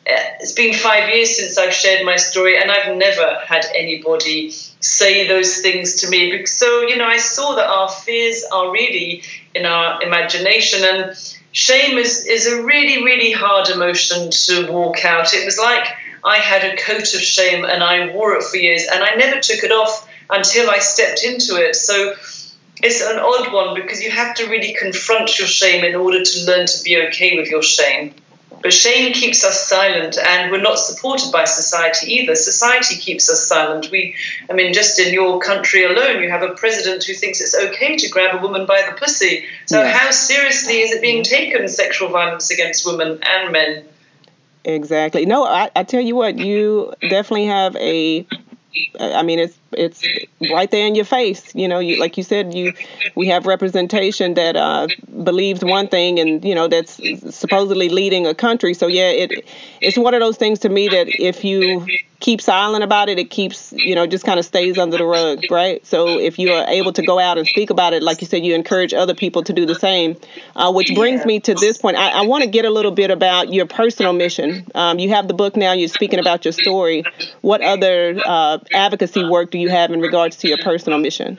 Uh, 0.07 0.17
it's 0.41 0.53
been 0.53 0.75
five 0.75 1.15
years 1.15 1.37
since 1.37 1.57
I've 1.59 1.73
shared 1.73 2.05
my 2.05 2.17
story, 2.17 2.61
and 2.61 2.71
I've 2.71 2.97
never 2.97 3.39
had 3.47 3.65
anybody 3.75 4.51
say 4.81 5.29
those 5.29 5.59
things 5.59 5.97
to 5.97 6.09
me. 6.09 6.47
So, 6.47 6.83
you 6.83 6.97
know, 6.97 7.07
I 7.07 7.19
saw 7.19 7.55
that 7.57 7.67
our 7.67 7.89
fears 7.89 8.45
are 8.51 8.71
really 8.71 9.23
in 9.55 9.67
our 9.67 10.03
imagination. 10.03 10.85
And 10.85 11.37
shame 11.53 11.99
is, 11.99 12.25
is 12.27 12.47
a 12.47 12.63
really, 12.63 13.05
really 13.05 13.33
hard 13.33 13.69
emotion 13.69 14.31
to 14.31 14.71
walk 14.71 15.05
out. 15.05 15.35
It 15.35 15.45
was 15.45 15.59
like 15.59 15.89
I 16.25 16.37
had 16.37 16.65
a 16.65 16.77
coat 16.77 17.15
of 17.15 17.21
shame 17.21 17.65
and 17.65 17.83
I 17.83 18.13
wore 18.13 18.35
it 18.37 18.45
for 18.45 18.57
years 18.57 18.87
and 18.93 19.03
I 19.03 19.15
never 19.15 19.41
took 19.41 19.65
it 19.65 19.73
off 19.73 20.09
until 20.29 20.71
I 20.71 20.79
stepped 20.79 21.25
into 21.25 21.57
it. 21.57 21.75
So 21.75 22.15
it's 22.83 23.03
an 23.03 23.19
odd 23.19 23.53
one 23.53 23.75
because 23.75 24.03
you 24.03 24.11
have 24.11 24.35
to 24.37 24.49
really 24.49 24.75
confront 24.75 25.39
your 25.39 25.49
shame 25.49 25.85
in 25.85 25.95
order 25.95 26.23
to 26.23 26.45
learn 26.47 26.67
to 26.67 26.83
be 26.83 27.03
okay 27.09 27.37
with 27.37 27.49
your 27.49 27.63
shame. 27.63 28.15
But 28.63 28.75
shame 28.75 29.15
keeps 29.15 29.43
us 29.43 29.67
silent, 29.67 30.19
and 30.19 30.51
we're 30.51 30.61
not 30.61 30.79
supported 30.79 31.33
by 31.33 31.45
society 31.45 32.13
either. 32.13 32.35
Society 32.35 32.97
keeps 32.97 33.31
us 33.31 33.47
silent. 33.47 33.91
We, 33.91 34.15
I 34.51 34.53
mean, 34.53 34.75
just 34.75 34.99
in 34.99 35.15
your 35.15 35.41
country 35.41 35.85
alone, 35.85 36.23
you 36.23 36.29
have 36.29 36.43
a 36.43 36.53
president 36.55 37.05
who 37.05 37.15
thinks 37.15 37.41
it's 37.41 37.57
okay 37.57 37.97
to 37.97 38.09
grab 38.11 38.39
a 38.39 38.43
woman 38.43 38.67
by 38.67 38.83
the 38.89 38.97
pussy. 38.99 39.45
So, 39.67 39.83
yeah. 39.83 39.97
how 39.97 40.11
seriously 40.11 40.81
is 40.81 40.93
it 40.93 41.01
being 41.01 41.23
taken, 41.23 41.69
sexual 41.69 42.11
violence 42.11 42.51
against 42.51 42.87
women 42.87 43.19
and 43.23 43.53
men? 43.53 43.85
Exactly. 44.65 45.25
No, 45.25 45.45
I, 45.47 45.71
I 45.75 45.85
tell 45.85 46.03
you 46.03 46.15
what, 46.15 46.37
you 46.39 46.93
definitely 47.01 47.47
have 47.47 47.75
a 47.77 48.27
I 48.99 49.23
mean, 49.23 49.39
it's 49.39 49.59
it's 49.73 50.07
right 50.51 50.71
there 50.71 50.87
in 50.87 50.95
your 50.95 51.05
face. 51.05 51.55
You 51.55 51.69
know, 51.69 51.79
you, 51.79 52.01
like 52.01 52.17
you 52.17 52.23
said, 52.23 52.55
you 52.55 52.73
we 53.15 53.29
have 53.29 53.47
representation 53.47 54.35
that 54.35 54.57
uh, 54.57 54.89
believes 55.23 55.65
one 55.65 55.89
thing, 55.89 56.19
and 56.19 56.45
you 56.45 56.55
know 56.55 56.69
that's 56.69 57.01
supposedly 57.35 57.89
leading 57.89 58.27
a 58.27 58.35
country. 58.35 58.75
So 58.75 58.87
yeah, 58.87 59.11
it 59.11 59.45
it's 59.81 59.97
one 59.97 60.15
of 60.15 60.21
those 60.21 60.37
things 60.37 60.61
to 60.61 60.69
me 60.69 60.89
that 60.89 61.09
if 61.09 61.45
you 61.45 61.87
keep 62.21 62.41
silent 62.41 62.85
about 62.85 63.09
it, 63.09 63.19
it 63.19 63.31
keeps 63.31 63.73
you 63.73 63.95
know 63.95 64.07
just 64.07 64.25
kind 64.25 64.39
of 64.39 64.45
stays 64.45 64.79
under 64.79 64.99
the 64.99 65.05
rug, 65.05 65.45
right? 65.51 65.85
So 65.87 66.19
if 66.19 66.39
you 66.39 66.53
are 66.53 66.67
able 66.69 66.93
to 66.93 67.03
go 67.03 67.19
out 67.19 67.39
and 67.39 67.47
speak 67.47 67.71
about 67.71 67.93
it, 67.93 68.03
like 68.03 68.21
you 68.21 68.27
said, 68.27 68.45
you 68.45 68.55
encourage 68.55 68.93
other 68.93 69.15
people 69.15 69.43
to 69.45 69.53
do 69.53 69.67
the 69.67 69.75
same. 69.75 70.17
Uh, 70.57 70.73
which 70.73 70.95
brings 70.95 71.25
me 71.25 71.41
to 71.41 71.55
this 71.55 71.79
point. 71.79 71.97
I, 71.97 72.11
I 72.11 72.23
want 72.23 72.45
to 72.45 72.51
get 72.51 72.65
a 72.65 72.71
little 72.71 72.91
bit 72.91 73.11
about 73.11 73.53
your 73.53 73.67
personal 73.67 74.13
mission. 74.13 74.67
Um, 74.75 74.99
you 74.99 75.11
have 75.11 75.29
the 75.29 75.35
book 75.35 75.57
now. 75.57 75.73
You're 75.73 75.89
speaking 75.89 76.19
about 76.19 76.45
your 76.45 76.53
story. 76.53 77.05
What 77.41 77.63
other 77.63 78.21
uh, 78.25 78.59
advocacy 78.73 79.25
work 79.25 79.51
do 79.51 79.59
you 79.61 79.69
have 79.69 79.91
in 79.91 80.01
regards 80.01 80.37
to 80.39 80.49
your 80.49 80.59
personal 80.59 80.99
mission? 80.99 81.39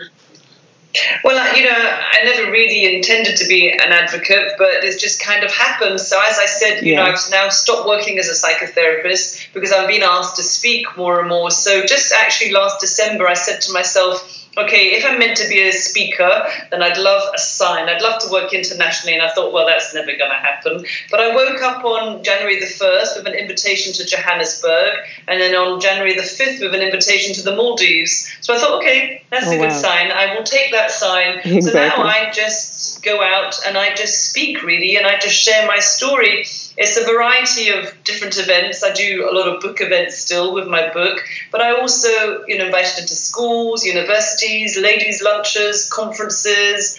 Well, 1.24 1.58
you 1.58 1.64
know, 1.64 1.74
I 1.74 2.24
never 2.26 2.52
really 2.52 2.96
intended 2.96 3.38
to 3.38 3.48
be 3.48 3.72
an 3.72 3.80
advocate, 3.80 4.54
but 4.58 4.84
it's 4.84 5.02
just 5.02 5.22
kind 5.22 5.44
of 5.44 5.52
happened. 5.52 6.02
So, 6.02 6.20
as 6.22 6.38
I 6.38 6.46
said, 6.48 6.84
you 6.84 6.94
yeah. 6.94 7.04
know, 7.04 7.12
I've 7.12 7.32
now 7.32 7.50
stopped 7.50 7.88
working 7.88 8.20
as 8.20 8.28
a 8.28 8.34
psychotherapist 8.34 9.54
because 9.54 9.72
I've 9.72 9.88
been 9.88 10.04
asked 10.04 10.36
to 10.36 10.44
speak 10.44 10.98
more 10.98 11.20
and 11.20 11.30
more. 11.30 11.50
So, 11.50 11.86
just 11.86 12.12
actually 12.12 12.52
last 12.52 12.82
December, 12.82 13.28
I 13.28 13.36
said 13.36 13.62
to 13.62 13.74
myself, 13.74 14.41
okay, 14.58 14.94
if 14.98 15.06
I'm 15.06 15.20
meant 15.20 15.38
to 15.38 15.48
be 15.48 15.62
a 15.62 15.72
speaker, 15.72 16.46
then 16.72 16.82
I'd 16.82 16.98
love 16.98 17.24
a 17.34 17.38
sign. 17.38 17.88
I'd 17.88 18.02
love 18.02 18.22
to 18.24 18.32
work 18.32 18.54
internationally. 18.54 19.14
And 19.14 19.24
I 19.24 19.34
thought, 19.34 19.54
well, 19.54 19.66
that's 19.66 19.94
never 19.94 20.08
going 20.08 20.30
to 20.30 20.36
happen. 20.36 20.86
But 21.10 21.20
I 21.20 21.36
woke 21.36 21.62
up 21.62 21.86
on 21.86 22.24
January 22.24 22.60
the 22.60 22.66
1st 22.66 23.18
with 23.18 23.28
an 23.28 23.34
invitation 23.34 23.94
to 23.94 24.06
Johannesburg, 24.06 24.98
and 25.28 25.40
then 25.40 25.56
on 25.56 25.80
January 25.80 26.16
the 26.16 26.22
5th 26.22 26.62
with 26.62 26.76
an 26.76 26.82
invitation 26.82 27.34
to 27.36 27.44
the 27.44 27.56
Maldives. 27.56 28.30
So 28.42 28.54
I 28.54 28.58
thought, 28.58 28.80
okay, 28.80 29.24
that's 29.30 29.48
oh, 29.48 29.54
a 29.54 29.58
good 29.58 29.72
sign. 29.72 30.12
I 30.12 30.36
will 30.36 30.44
take 30.44 30.72
that 30.72 30.92
sign. 30.92 31.40
Exactly. 31.40 31.62
So 31.62 31.74
now 31.74 32.04
I 32.04 32.32
just 32.32 33.04
go 33.04 33.22
out 33.22 33.56
and 33.66 33.78
I 33.78 33.96
just 33.96 34.30
speak, 34.30 34.64
really, 34.64 34.98
and 34.98 35.08
I 35.08 35.18
just 35.18 35.36
share 35.36 35.66
my 35.68 35.80
story 35.80 36.46
it's 36.78 36.98
a 36.98 37.04
variety 37.04 37.70
of 37.70 37.92
different 38.04 38.38
events. 38.38 38.84
I 38.84 38.94
do 38.94 39.30
a 39.30 39.34
lot 39.34 39.48
of 39.48 39.62
book 39.62 39.82
events 39.82 40.18
still 40.18 40.54
with 40.54 40.68
my 40.68 40.92
book, 40.94 41.24
but 41.52 41.62
I 41.62 41.80
also, 41.80 42.46
you 42.48 42.58
know, 42.58 42.66
invited 42.66 43.00
into 43.00 43.16
schools, 43.16 43.86
universities, 43.86 44.78
ladies' 44.78 45.22
lunches, 45.22 45.90
conferences, 45.90 46.98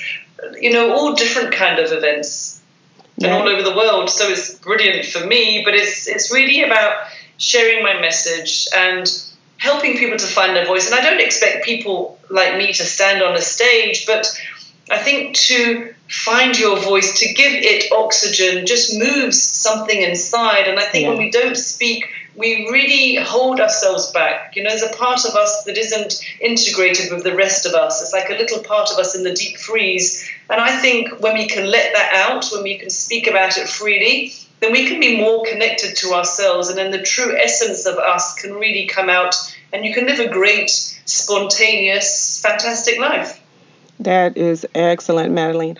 you 0.61 0.73
know, 0.73 0.93
all 0.93 1.15
different 1.15 1.53
kind 1.53 1.79
of 1.79 1.93
events 1.93 2.61
yeah. 3.17 3.29
and 3.29 3.37
all 3.37 3.49
over 3.49 3.63
the 3.63 3.75
world. 3.75 4.11
So 4.11 4.29
it's 4.29 4.55
brilliant 4.55 5.07
for 5.07 5.27
me, 5.27 5.63
but 5.65 5.75
it's 5.75 6.07
it's 6.07 6.33
really 6.33 6.63
about 6.63 7.07
sharing 7.39 7.83
my 7.83 8.01
message 8.01 8.69
and 8.75 9.07
helping 9.59 9.97
people 9.97 10.19
to 10.19 10.27
find 10.27 10.57
their 10.57 10.67
voice. 10.67 10.91
And 10.91 10.99
I 10.99 11.03
don't 11.09 11.21
expect 11.21 11.65
people 11.65 12.19
like 12.31 12.57
me 12.57 12.73
to 12.73 12.85
stand 12.85 13.23
on 13.23 13.37
a 13.37 13.41
stage, 13.41 14.07
but 14.07 14.27
I 14.91 14.99
think 14.99 15.37
to 15.37 15.95
find 16.09 16.59
your 16.59 16.79
voice, 16.79 17.21
to 17.21 17.33
give 17.33 17.53
it 17.53 17.91
oxygen, 17.93 18.67
just 18.67 18.99
moves 18.99 19.43
something 19.43 20.03
inside. 20.03 20.69
And 20.69 20.79
I 20.79 20.85
think 20.85 21.05
yeah. 21.05 21.09
when 21.11 21.19
we 21.19 21.31
don't 21.31 21.57
speak, 21.57 22.05
we 22.35 22.69
really 22.71 23.17
hold 23.17 23.61
ourselves 23.61 24.11
back. 24.13 24.57
You 24.57 24.63
know, 24.63 24.71
there's 24.71 24.83
a 24.83 24.97
part 24.97 25.25
of 25.25 25.35
us 25.35 25.65
that 25.65 25.77
isn't 25.77 26.23
integrated 26.41 27.13
with 27.13 27.25
the 27.25 27.35
rest 27.35 27.67
of 27.67 27.75
us. 27.75 28.03
It's 28.03 28.13
like 28.13 28.31
a 28.31 28.35
little 28.35 28.63
part 28.63 28.91
of 28.91 28.99
us 28.99 29.15
in 29.15 29.23
the 29.23 29.35
deep 29.35 29.59
freeze. 29.59 30.29
And 30.49 30.61
I 30.61 30.77
think 30.81 31.21
when 31.21 31.35
we 31.35 31.47
can 31.47 31.71
let 31.71 31.93
that 31.95 32.13
out, 32.15 32.47
when 32.53 32.63
we 32.63 32.79
can 32.79 32.91
speak 32.91 33.27
about 33.27 33.59
it 33.59 33.69
freely, 33.69 34.33
then 34.61 34.73
we 34.73 34.87
can 34.87 35.01
be 35.01 35.19
more 35.19 35.45
connected 35.45 35.97
to 35.97 36.13
ourselves. 36.13 36.69
And 36.69 36.79
then 36.79 36.91
the 36.91 37.03
true 37.03 37.37
essence 37.37 37.87
of 37.87 37.99
us 37.99 38.35
can 38.41 38.55
really 38.55 38.87
come 38.87 39.11
out, 39.11 39.35
and 39.73 39.85
you 39.85 39.93
can 39.93 40.07
live 40.07 40.21
a 40.21 40.29
great, 40.29 40.71
spontaneous, 40.71 42.41
fantastic 42.41 42.99
life. 42.99 43.42
That 44.05 44.37
is 44.37 44.67
excellent, 44.75 45.33
Madeleine. 45.33 45.79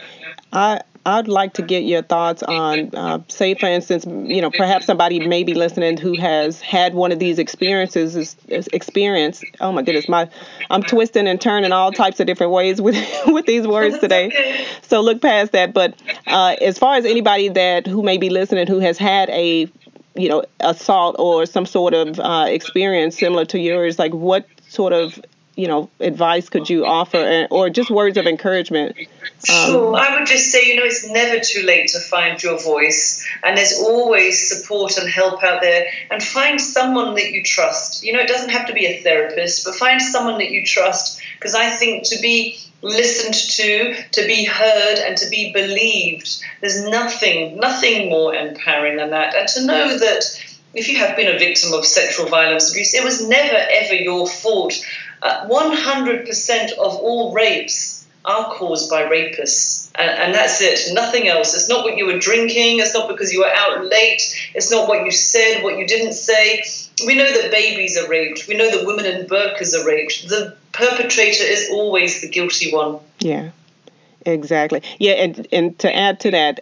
I 0.53 0.81
I'd 1.05 1.27
like 1.27 1.55
to 1.55 1.63
get 1.63 1.83
your 1.83 2.03
thoughts 2.03 2.45
on, 2.45 2.95
uh, 2.95 3.19
say, 3.27 3.55
for 3.55 3.67
instance, 3.67 4.07
you 4.07 4.41
know, 4.41 4.53
perhaps 4.53 4.87
somebody 4.87 5.27
may 5.27 5.43
be 5.43 5.53
listening 5.53 5.97
who 5.97 6.17
has 6.17 6.61
had 6.61 6.95
one 6.95 7.11
of 7.11 7.19
these 7.19 7.41
experiences. 7.41 8.15
Is, 8.15 8.37
is 8.47 8.69
experience. 8.69 9.43
Oh 9.61 9.73
my 9.73 9.83
goodness, 9.83 10.09
my 10.09 10.29
I'm 10.71 10.83
twisting 10.83 11.27
and 11.27 11.41
turning 11.41 11.73
all 11.73 11.91
types 11.91 12.21
of 12.21 12.27
different 12.27 12.53
ways 12.53 12.81
with 12.81 12.95
with 13.27 13.47
these 13.47 13.67
words 13.67 13.99
today. 13.99 14.65
So 14.83 15.01
look 15.01 15.21
past 15.21 15.53
that. 15.53 15.75
But 15.75 16.01
uh, 16.29 16.55
as 16.61 16.79
far 16.79 16.95
as 16.95 17.05
anybody 17.05 17.49
that 17.49 17.87
who 17.89 18.03
may 18.05 18.19
be 18.19 18.31
listening 18.31 18.69
who 18.69 18.79
has 18.79 18.97
had 18.97 19.29
a 19.31 19.69
you 20.15 20.29
know 20.29 20.45
assault 20.61 21.17
or 21.19 21.47
some 21.47 21.67
sort 21.67 21.95
of 21.95 22.21
uh, 22.21 22.45
experience 22.49 23.19
similar 23.19 23.45
to 23.47 23.59
yours, 23.59 23.99
like 23.99 24.13
what 24.13 24.47
sort 24.69 24.93
of 24.93 25.19
you 25.55 25.69
know 25.69 25.91
advice 26.01 26.49
could 26.49 26.69
you 26.69 26.87
offer 26.87 27.47
or 27.51 27.69
just 27.69 27.91
words 27.91 28.17
of 28.17 28.27
encouragement 28.27 28.97
um, 28.99 29.07
sure 29.45 29.97
i 29.97 30.19
would 30.19 30.27
just 30.27 30.51
say 30.51 30.67
you 30.67 30.77
know 30.77 30.85
it's 30.85 31.09
never 31.11 31.41
too 31.41 31.63
late 31.63 31.89
to 31.89 32.01
find 32.01 32.43
your 32.43 32.59
voice 32.59 33.27
and 33.43 33.57
there's 33.57 33.79
always 33.79 34.49
support 34.49 34.97
and 34.97 35.09
help 35.09 35.43
out 35.43 35.61
there 35.61 35.87
and 36.11 36.23
find 36.23 36.61
someone 36.61 37.15
that 37.15 37.33
you 37.33 37.43
trust 37.43 38.03
you 38.03 38.13
know 38.13 38.21
it 38.21 38.29
doesn't 38.29 38.51
have 38.51 38.67
to 38.67 38.73
be 38.73 38.87
a 38.87 39.03
therapist 39.03 39.65
but 39.65 39.75
find 39.75 40.01
someone 40.01 40.39
that 40.39 40.51
you 40.51 40.65
trust 40.65 41.21
because 41.39 41.55
i 41.55 41.69
think 41.71 42.05
to 42.05 42.19
be 42.21 42.59
listened 42.81 43.35
to 43.35 43.95
to 44.11 44.27
be 44.27 44.45
heard 44.45 44.99
and 44.99 45.17
to 45.17 45.29
be 45.29 45.53
believed 45.53 46.43
there's 46.61 46.85
nothing 46.89 47.57
nothing 47.59 48.09
more 48.09 48.35
empowering 48.35 48.97
than 48.97 49.11
that 49.11 49.35
and 49.35 49.49
to 49.49 49.65
know 49.67 49.99
that 49.99 50.25
if 50.75 50.89
you 50.89 50.99
have 50.99 51.17
been 51.17 51.35
a 51.35 51.39
victim 51.39 51.73
of 51.73 51.85
sexual 51.85 52.27
violence 52.27 52.71
abuse, 52.71 52.95
it 52.95 53.05
was 53.05 53.27
never 53.27 53.57
ever 53.57 53.95
your 53.95 54.27
fault. 54.27 54.75
Uh, 55.23 55.47
100% 55.47 56.73
of 56.73 56.97
all 56.97 57.33
rapes 57.33 58.05
are 58.25 58.53
caused 58.55 58.91
by 58.91 59.05
rapists. 59.05 59.91
And, 59.95 60.11
and, 60.11 60.35
that's 60.35 60.61
it, 60.61 60.95
nothing 60.95 61.29
else. 61.29 61.55
It's 61.55 61.69
not 61.69 61.85
what 61.85 61.97
you 61.97 62.07
were 62.07 62.19
drinking, 62.19 62.81
it's 62.81 62.95
not 62.95 63.09
because 63.09 63.33
you 63.33 63.41
were 63.41 63.53
out 63.53 63.85
late, 63.85 64.51
it's 64.55 64.71
not 64.71 64.89
what 64.89 65.05
you 65.05 65.11
said, 65.11 65.63
what 65.63 65.79
you 65.79 65.87
didn't 65.87 66.15
say. 66.15 66.63
We 67.07 67.15
know 67.15 67.31
that 67.31 67.51
babies 67.51 67.97
are 67.99 68.09
raped, 68.09 68.47
we 68.49 68.57
know 68.57 68.71
that 68.71 68.87
women 68.87 69.07
in 69.07 69.27
burqas 69.27 69.75
are 69.75 69.87
raped. 69.87 70.29
The 70.29 70.57
perpetrator 70.73 71.45
is 71.45 71.71
always 71.71 72.21
the 72.21 72.29
guilty 72.29 72.73
one. 72.73 72.99
Yeah, 73.19 73.51
exactly. 74.25 74.83
Yeah, 74.99 75.13
and, 75.13 75.47
and 75.53 75.79
to 75.81 75.95
add 75.95 76.21
to 76.21 76.31
that, 76.31 76.61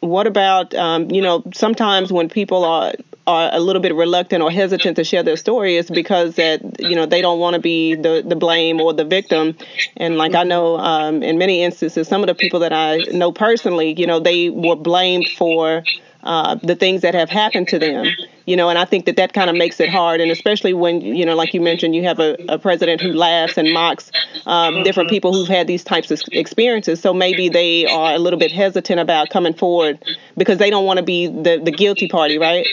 what 0.00 0.26
about 0.26 0.74
um, 0.74 1.10
you 1.10 1.20
know 1.20 1.42
sometimes 1.54 2.12
when 2.12 2.28
people 2.28 2.64
are 2.64 2.92
are 3.28 3.50
a 3.52 3.60
little 3.60 3.82
bit 3.82 3.94
reluctant 3.94 4.42
or 4.42 4.50
hesitant 4.50 4.96
to 4.96 5.04
share 5.04 5.22
their 5.22 5.36
story 5.36 5.76
is 5.76 5.90
because 5.90 6.36
that 6.36 6.80
you 6.80 6.96
know 6.96 7.04
they 7.04 7.20
don't 7.20 7.38
want 7.38 7.52
to 7.54 7.60
be 7.60 7.94
the 7.94 8.24
the 8.26 8.34
blame 8.34 8.80
or 8.80 8.94
the 8.94 9.04
victim. 9.04 9.54
And 9.98 10.16
like 10.16 10.34
i 10.34 10.44
know 10.44 10.78
um, 10.78 11.22
in 11.22 11.36
many 11.36 11.62
instances 11.62 12.08
some 12.08 12.22
of 12.22 12.26
the 12.26 12.34
people 12.34 12.60
that 12.60 12.72
i 12.72 12.96
know 13.12 13.30
personally 13.30 13.94
you 13.98 14.06
know 14.06 14.18
they 14.18 14.48
were 14.48 14.76
blamed 14.76 15.28
for 15.28 15.84
uh, 16.24 16.56
the 16.62 16.74
things 16.74 17.02
that 17.02 17.14
have 17.14 17.30
happened 17.30 17.68
to 17.68 17.78
them 17.78 18.06
you 18.44 18.56
know 18.56 18.68
and 18.68 18.78
i 18.78 18.84
think 18.84 19.04
that 19.06 19.16
that 19.16 19.32
kind 19.34 19.50
of 19.50 19.56
makes 19.56 19.78
it 19.78 19.88
hard. 19.88 20.20
And 20.20 20.30
especially 20.30 20.72
when 20.72 21.00
you 21.02 21.26
know 21.26 21.36
like 21.36 21.52
you 21.52 21.60
mentioned 21.60 21.94
you 21.94 22.04
have 22.04 22.20
a, 22.20 22.34
a 22.48 22.58
president 22.58 23.02
who 23.02 23.12
laughs 23.12 23.58
and 23.58 23.72
mocks 23.74 24.10
um, 24.46 24.82
different 24.84 25.10
people 25.10 25.34
who've 25.34 25.48
had 25.48 25.66
these 25.66 25.84
types 25.84 26.10
of 26.10 26.20
experiences. 26.32 27.00
So 27.00 27.12
maybe 27.12 27.50
they 27.50 27.86
are 27.86 28.14
a 28.14 28.18
little 28.18 28.38
bit 28.38 28.52
hesitant 28.52 29.00
about 29.00 29.28
coming 29.28 29.52
forward 29.52 30.02
because 30.36 30.56
they 30.58 30.70
don't 30.70 30.86
want 30.86 30.96
to 30.96 31.04
be 31.04 31.26
the, 31.26 31.60
the 31.62 31.70
guilty 31.70 32.08
party 32.08 32.38
right 32.38 32.66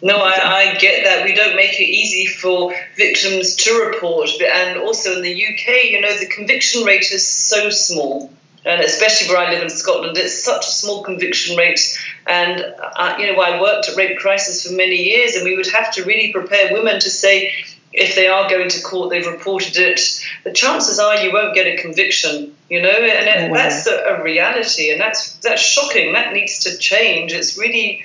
no, 0.00 0.16
I, 0.16 0.74
I, 0.74 0.78
get 0.78 1.04
that. 1.04 1.24
We 1.24 1.34
don't 1.34 1.56
make 1.56 1.80
it 1.80 1.84
easy 1.84 2.26
for 2.26 2.72
victims 2.96 3.56
to 3.56 3.90
report. 3.92 4.30
And 4.40 4.78
also 4.78 5.16
in 5.16 5.22
the 5.22 5.46
UK, 5.46 5.90
you 5.90 6.00
know, 6.00 6.16
the 6.18 6.26
conviction 6.26 6.84
rate 6.84 7.10
is 7.10 7.26
so 7.26 7.70
small. 7.70 8.30
And 8.64 8.80
especially 8.80 9.28
where 9.28 9.38
I 9.38 9.50
live 9.50 9.62
in 9.62 9.70
Scotland, 9.70 10.16
it's 10.16 10.44
such 10.44 10.66
a 10.66 10.70
small 10.70 11.02
conviction 11.02 11.56
rate. 11.56 11.98
And, 12.26 12.60
uh, 12.96 13.16
you 13.18 13.32
know, 13.32 13.40
I 13.40 13.60
worked 13.60 13.88
at 13.88 13.96
Rape 13.96 14.18
Crisis 14.18 14.66
for 14.66 14.72
many 14.74 14.96
years, 14.96 15.34
and 15.34 15.44
we 15.44 15.56
would 15.56 15.68
have 15.68 15.92
to 15.94 16.04
really 16.04 16.32
prepare 16.32 16.72
women 16.72 17.00
to 17.00 17.10
say, 17.10 17.52
if 17.92 18.14
they 18.14 18.28
are 18.28 18.48
going 18.48 18.68
to 18.68 18.82
court, 18.82 19.10
they've 19.10 19.26
reported 19.26 19.76
it, 19.76 20.00
the 20.44 20.52
chances 20.52 20.98
are 20.98 21.16
you 21.16 21.32
won't 21.32 21.54
get 21.54 21.66
a 21.66 21.80
conviction, 21.80 22.54
you 22.68 22.82
know, 22.82 22.90
and 22.90 23.28
it, 23.28 23.36
oh, 23.38 23.48
wow. 23.48 23.56
that's 23.56 23.86
a, 23.86 23.94
a 24.04 24.22
reality, 24.22 24.92
and 24.92 25.00
that's 25.00 25.34
that's 25.36 25.62
shocking. 25.62 26.12
That 26.12 26.34
needs 26.34 26.60
to 26.64 26.76
change. 26.76 27.32
It's 27.32 27.56
really 27.56 28.04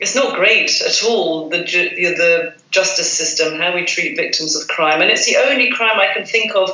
it's 0.00 0.14
not 0.14 0.34
great 0.34 0.80
at 0.80 1.04
all 1.04 1.50
the 1.50 1.58
the 1.58 2.54
justice 2.70 3.12
system 3.12 3.58
how 3.58 3.74
we 3.74 3.84
treat 3.84 4.16
victims 4.16 4.56
of 4.56 4.66
crime. 4.66 5.02
And 5.02 5.10
it's 5.10 5.26
the 5.26 5.36
only 5.36 5.70
crime 5.70 6.00
I 6.00 6.12
can 6.12 6.24
think 6.24 6.54
of 6.56 6.70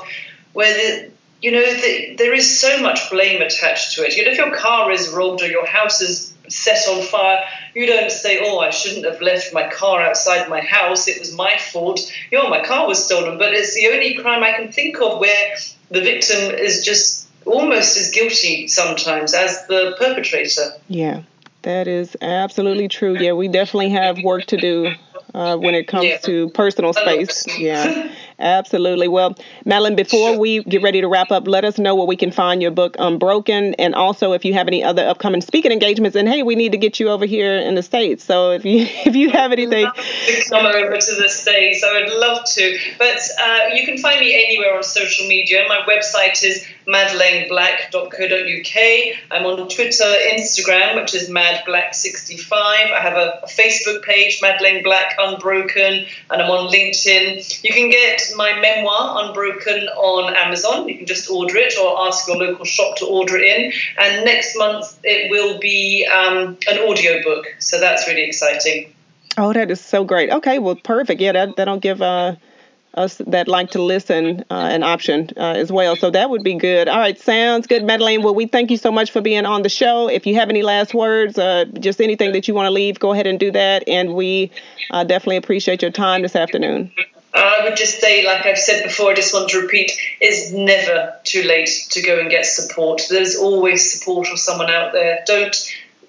where 0.52 0.72
the 0.72 1.10
you 1.42 1.50
know 1.50 1.60
the, 1.60 2.14
there 2.16 2.32
is 2.32 2.58
so 2.58 2.80
much 2.80 3.10
blame 3.10 3.42
attached 3.42 3.96
to 3.96 4.04
it. 4.04 4.16
You 4.16 4.24
know 4.24 4.30
if 4.30 4.38
your 4.38 4.54
car 4.54 4.90
is 4.92 5.08
robbed 5.08 5.42
or 5.42 5.48
your 5.48 5.66
house 5.66 6.00
is 6.00 6.32
set 6.48 6.86
on 6.86 7.02
fire 7.02 7.44
you 7.74 7.86
don't 7.86 8.12
say 8.12 8.38
oh 8.40 8.60
I 8.60 8.70
shouldn't 8.70 9.04
have 9.04 9.20
left 9.20 9.52
my 9.52 9.68
car 9.68 10.00
outside 10.00 10.48
my 10.48 10.60
house. 10.60 11.08
It 11.08 11.18
was 11.18 11.34
my 11.34 11.56
fault. 11.56 12.00
You 12.30 12.38
know 12.38 12.48
my 12.48 12.64
car 12.64 12.86
was 12.86 13.04
stolen. 13.04 13.38
But 13.38 13.54
it's 13.54 13.74
the 13.74 13.88
only 13.88 14.14
crime 14.14 14.44
I 14.44 14.52
can 14.52 14.70
think 14.70 15.00
of 15.00 15.18
where 15.18 15.56
the 15.90 16.00
victim 16.00 16.54
is 16.54 16.84
just 16.84 17.28
almost 17.44 17.96
as 17.96 18.10
guilty 18.10 18.68
sometimes 18.68 19.34
as 19.34 19.66
the 19.66 19.96
perpetrator. 19.98 20.74
Yeah 20.86 21.22
that 21.66 21.88
is 21.88 22.16
absolutely 22.22 22.86
true. 22.86 23.18
Yeah, 23.18 23.32
we 23.32 23.48
definitely 23.48 23.90
have 23.90 24.22
work 24.22 24.46
to 24.46 24.56
do 24.56 24.92
uh, 25.34 25.56
when 25.56 25.74
it 25.74 25.88
comes 25.88 26.04
yeah. 26.04 26.18
to 26.18 26.48
personal 26.50 26.92
space. 26.92 27.44
Yeah, 27.58 28.08
absolutely. 28.38 29.08
Well, 29.08 29.36
Madeleine, 29.64 29.96
before 29.96 30.38
we 30.38 30.62
get 30.64 30.82
ready 30.82 31.00
to 31.00 31.08
wrap 31.08 31.30
up, 31.30 31.46
let 31.46 31.64
us 31.64 31.78
know 31.78 31.94
where 31.94 32.06
we 32.06 32.16
can 32.16 32.30
find 32.30 32.62
your 32.62 32.70
book, 32.70 32.96
Unbroken, 32.98 33.74
and 33.74 33.94
also 33.94 34.32
if 34.32 34.44
you 34.44 34.54
have 34.54 34.68
any 34.68 34.82
other 34.82 35.06
upcoming 35.06 35.40
speaking 35.40 35.72
engagements. 35.72 36.16
And 36.16 36.28
hey, 36.28 36.42
we 36.42 36.54
need 36.54 36.72
to 36.72 36.78
get 36.78 37.00
you 37.00 37.08
over 37.08 37.26
here 37.26 37.58
in 37.58 37.74
the 37.74 37.82
states. 37.82 38.24
So 38.24 38.52
if 38.52 38.64
you 38.64 38.80
if 39.06 39.16
you 39.16 39.30
have 39.30 39.52
anything, 39.52 39.86
to 39.86 40.44
come 40.48 40.66
over 40.66 40.96
to 40.96 41.14
the 41.14 41.28
states. 41.28 41.84
I 41.84 42.00
would 42.00 42.12
love 42.12 42.44
to. 42.54 42.78
But 42.98 43.18
uh, 43.40 43.74
you 43.74 43.86
can 43.86 43.98
find 43.98 44.20
me 44.20 44.34
anywhere 44.34 44.76
on 44.76 44.82
social 44.82 45.26
media. 45.26 45.64
My 45.68 45.82
website 45.86 46.42
is 46.44 46.66
madeleineblack.co.uk. 46.86 49.16
I'm 49.30 49.46
on 49.46 49.68
Twitter, 49.68 50.14
Instagram, 50.32 50.96
which 50.96 51.14
is 51.14 51.28
madblack65. 51.28 52.52
I 52.52 53.00
have 53.00 53.14
a, 53.14 53.40
a, 53.42 53.48
Facebook 53.48 54.02
page, 54.02 54.40
Madeleine 54.40 54.82
Black 54.82 55.14
Unbroken, 55.18 56.06
and 56.30 56.42
I'm 56.42 56.50
on 56.50 56.72
LinkedIn. 56.72 57.64
You 57.64 57.74
can 57.74 57.90
get 57.90 58.25
my 58.34 58.58
memoir, 58.60 59.26
Unbroken, 59.26 59.88
on 59.88 60.34
Amazon. 60.34 60.88
You 60.88 60.96
can 60.96 61.06
just 61.06 61.30
order 61.30 61.56
it 61.56 61.74
or 61.78 62.06
ask 62.06 62.26
your 62.26 62.36
local 62.36 62.64
shop 62.64 62.96
to 62.96 63.06
order 63.06 63.36
it 63.36 63.44
in. 63.44 63.72
And 63.98 64.24
next 64.24 64.56
month 64.56 64.98
it 65.04 65.30
will 65.30 65.58
be 65.58 66.06
um, 66.06 66.56
an 66.68 66.78
audio 66.88 67.22
book, 67.22 67.46
so 67.58 67.78
that's 67.78 68.08
really 68.08 68.24
exciting. 68.24 68.92
Oh, 69.38 69.52
that 69.52 69.70
is 69.70 69.80
so 69.80 70.04
great. 70.04 70.30
Okay, 70.30 70.58
well, 70.58 70.76
perfect. 70.76 71.20
Yeah, 71.20 71.32
that 71.32 71.56
that'll 71.56 71.78
give 71.78 72.00
uh, 72.00 72.36
us 72.94 73.20
that 73.26 73.48
like 73.48 73.70
to 73.72 73.82
listen 73.82 74.44
uh, 74.50 74.54
an 74.54 74.82
option 74.82 75.28
uh, 75.36 75.54
as 75.56 75.70
well. 75.70 75.96
So 75.96 76.10
that 76.10 76.30
would 76.30 76.42
be 76.42 76.54
good. 76.54 76.88
All 76.88 76.98
right, 76.98 77.18
sounds 77.18 77.66
good, 77.66 77.84
Madeleine. 77.84 78.22
Well, 78.22 78.34
we 78.34 78.46
thank 78.46 78.70
you 78.70 78.78
so 78.78 78.90
much 78.90 79.10
for 79.10 79.20
being 79.20 79.44
on 79.44 79.62
the 79.62 79.68
show. 79.68 80.08
If 80.08 80.26
you 80.26 80.36
have 80.36 80.48
any 80.48 80.62
last 80.62 80.94
words, 80.94 81.38
uh, 81.38 81.66
just 81.78 82.00
anything 82.00 82.32
that 82.32 82.48
you 82.48 82.54
want 82.54 82.66
to 82.66 82.70
leave, 82.70 82.98
go 82.98 83.12
ahead 83.12 83.26
and 83.26 83.38
do 83.38 83.50
that. 83.52 83.86
And 83.86 84.14
we 84.14 84.50
uh, 84.90 85.04
definitely 85.04 85.36
appreciate 85.36 85.82
your 85.82 85.90
time 85.90 86.22
this 86.22 86.34
afternoon. 86.34 86.90
I 87.36 87.60
would 87.64 87.76
just 87.76 88.00
say, 88.00 88.24
like 88.24 88.46
I've 88.46 88.58
said 88.58 88.82
before, 88.82 89.10
I 89.10 89.14
just 89.14 89.34
want 89.34 89.50
to 89.50 89.60
repeat, 89.60 89.92
it's 90.20 90.52
never 90.52 91.14
too 91.24 91.42
late 91.42 91.68
to 91.90 92.02
go 92.02 92.18
and 92.18 92.30
get 92.30 92.46
support. 92.46 93.02
There's 93.10 93.36
always 93.36 93.92
support 93.92 94.28
or 94.30 94.36
someone 94.36 94.70
out 94.70 94.92
there. 94.92 95.22
Don't 95.26 95.54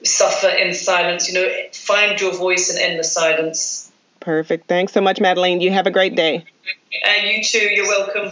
suffer 0.04 0.48
in 0.48 0.74
silence. 0.74 1.28
You 1.28 1.34
know, 1.36 1.54
find 1.74 2.20
your 2.20 2.34
voice 2.34 2.70
and 2.70 2.80
end 2.80 3.00
the 3.00 3.04
silence. 3.04 3.92
Perfect. 4.20 4.68
Thanks 4.68 4.94
so 4.94 5.02
much, 5.02 5.20
Madeleine. 5.20 5.62
You 5.62 5.72
have 5.72 5.88
a 5.88 5.92
great 5.92 6.16
day. 6.16 6.46
And 7.06 7.28
you 7.28 7.44
too. 7.44 7.60
You're 7.60 7.88
welcome. 7.88 8.32